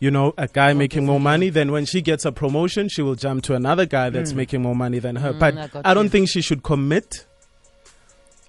You 0.01 0.09
know, 0.11 0.33
a 0.37 0.47
guy 0.47 0.71
making 0.73 1.05
more 1.05 1.19
money. 1.19 1.49
Then 1.49 1.73
when 1.73 1.83
she 1.85 2.01
gets 2.01 2.23
a 2.23 2.31
promotion, 2.31 2.87
she 2.87 3.01
will 3.01 3.15
jump 3.15 3.43
to 3.43 3.53
another 3.53 3.85
guy 3.85 4.09
that's 4.09 4.31
making 4.31 4.61
more 4.61 4.73
money 4.73 4.99
than 4.99 5.17
her. 5.17 5.33
Mm, 5.33 5.39
but 5.39 5.57
I 5.85 5.91
I 5.91 5.93
don't 5.93 6.05
you. 6.05 6.09
think 6.09 6.29
she 6.29 6.41
should 6.41 6.63
commit 6.63 7.25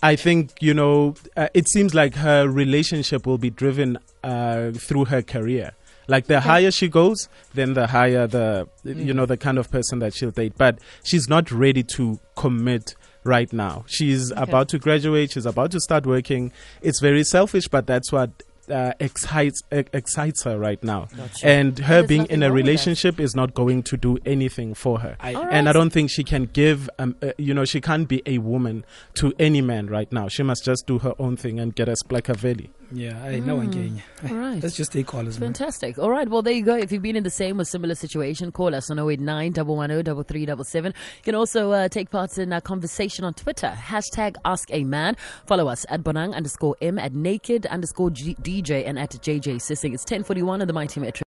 I 0.03 0.17
think 0.17 0.53
you 0.61 0.73
know 0.73 1.15
uh, 1.37 1.49
it 1.53 1.69
seems 1.69 1.93
like 1.95 2.15
her 2.15 2.49
relationship 2.49 3.27
will 3.27 3.37
be 3.39 3.51
driven 3.51 3.99
uh, 4.25 4.71
through 4.73 5.07
her 5.07 5.23
career. 5.23 5.73
Like 6.09 6.27
the 6.27 6.41
higher 6.41 6.71
she 6.71 6.89
goes, 6.89 7.29
then 7.55 7.75
the 7.75 7.87
higher 7.89 8.27
the 8.27 8.69
you 8.85 9.15
know 9.15 9.27
the 9.27 9.37
kind 9.37 9.59
of 9.59 9.71
person 9.71 10.01
that 10.01 10.15
she'll 10.15 10.31
date. 10.33 10.55
But 10.59 10.79
she's 11.05 11.29
not 11.29 11.51
ready 11.53 11.83
to 11.97 12.19
commit 12.37 12.95
right 13.25 13.53
now. 13.53 13.85
She's 13.87 14.33
Okay. 14.33 14.43
about 14.43 14.69
to 14.71 14.79
graduate. 14.79 15.33
She's 15.33 15.47
about 15.47 15.71
to 15.73 15.81
start 15.81 16.07
working. 16.07 16.53
It's 16.83 17.01
very 17.01 17.23
selfish, 17.25 17.69
but 17.69 17.87
that's 17.87 18.11
what 18.11 18.31
uh, 18.71 18.93
excites 19.01 19.61
e- 19.73 19.83
excites 19.93 20.45
her 20.45 20.57
right 20.59 20.83
now. 20.85 21.09
Gotcha. 21.17 21.47
And 21.47 21.77
her 21.81 22.07
being 22.07 22.27
in 22.27 22.43
a 22.43 22.47
wrong 22.47 22.55
with 22.55 22.63
that. 22.65 22.69
relationship 22.69 23.19
is 23.19 23.35
not 23.35 23.53
going 23.53 23.83
to 23.85 23.97
do 23.97 24.17
anything 24.25 24.75
for 24.75 25.01
her. 25.01 25.17
I- 25.21 25.35
All 25.35 25.45
And 25.51 25.69
I 25.69 25.73
don't 25.73 25.91
think 25.91 26.09
she 26.11 26.23
can 26.23 26.45
give, 26.47 26.89
um, 26.99 27.17
uh, 27.21 27.33
you 27.37 27.53
know, 27.53 27.65
she 27.65 27.81
can't 27.81 28.07
be 28.07 28.23
a 28.27 28.39
woman 28.39 28.85
to 29.15 29.33
any 29.41 29.61
man 29.61 29.89
right 29.89 30.11
now. 30.13 30.29
She 30.29 30.43
must 30.45 30.65
just 30.65 30.87
do 30.87 30.99
her 31.01 31.15
own 31.19 31.37
thing 31.37 31.59
and 31.59 31.75
get 31.75 31.89
a 31.89 31.95
splaccavelli. 32.05 32.71
Yeah, 32.93 33.23
I 33.23 33.39
know 33.39 33.57
one 33.57 33.71
Mm. 33.71 34.01
All 34.31 34.37
right. 34.37 34.63
Let's 34.63 34.77
just 34.77 34.93
take 34.93 35.07
callers, 35.07 35.39
man. 35.39 35.49
Fantastic. 35.55 35.99
All 35.99 36.11
right. 36.11 36.29
Well, 36.29 36.43
there 36.43 36.53
you 36.53 36.65
go. 36.65 36.77
If 36.77 36.91
you've 36.91 37.03
been 37.03 37.15
in 37.17 37.23
the 37.23 37.31
same 37.31 37.61
or 37.61 37.65
similar 37.65 37.95
situation, 37.95 38.51
call 38.51 38.75
us 38.75 38.91
on 38.91 38.99
089 38.99 39.53
110 39.55 40.05
3377. 40.25 40.93
You 41.19 41.23
can 41.23 41.35
also 41.37 41.71
uh, 41.71 41.89
take 41.89 42.11
part 42.11 42.37
in 42.37 42.53
our 42.53 42.61
conversation 42.61 43.25
on 43.25 43.35
Twitter. 43.35 43.73
Hashtag 43.77 44.37
Ask 44.45 44.71
a 44.73 44.83
Man. 44.85 45.17
Follow 45.47 45.69
us 45.69 45.87
at 45.89 46.03
Bonang 46.03 46.35
underscore 46.35 46.77
M, 46.83 46.99
at 46.99 47.15
Naked 47.15 47.67
underscore 47.67 48.11
G- 48.11 48.35
DJ, 48.43 48.87
and 48.87 48.99
at 48.99 49.11
JJ 49.11 49.57
Tshiseng. 49.57 49.95
It's 49.95 50.03
1041 50.05 50.61
on 50.61 50.67
the 50.67 50.73
Mighty 50.73 51.01
Metro. 51.01 51.19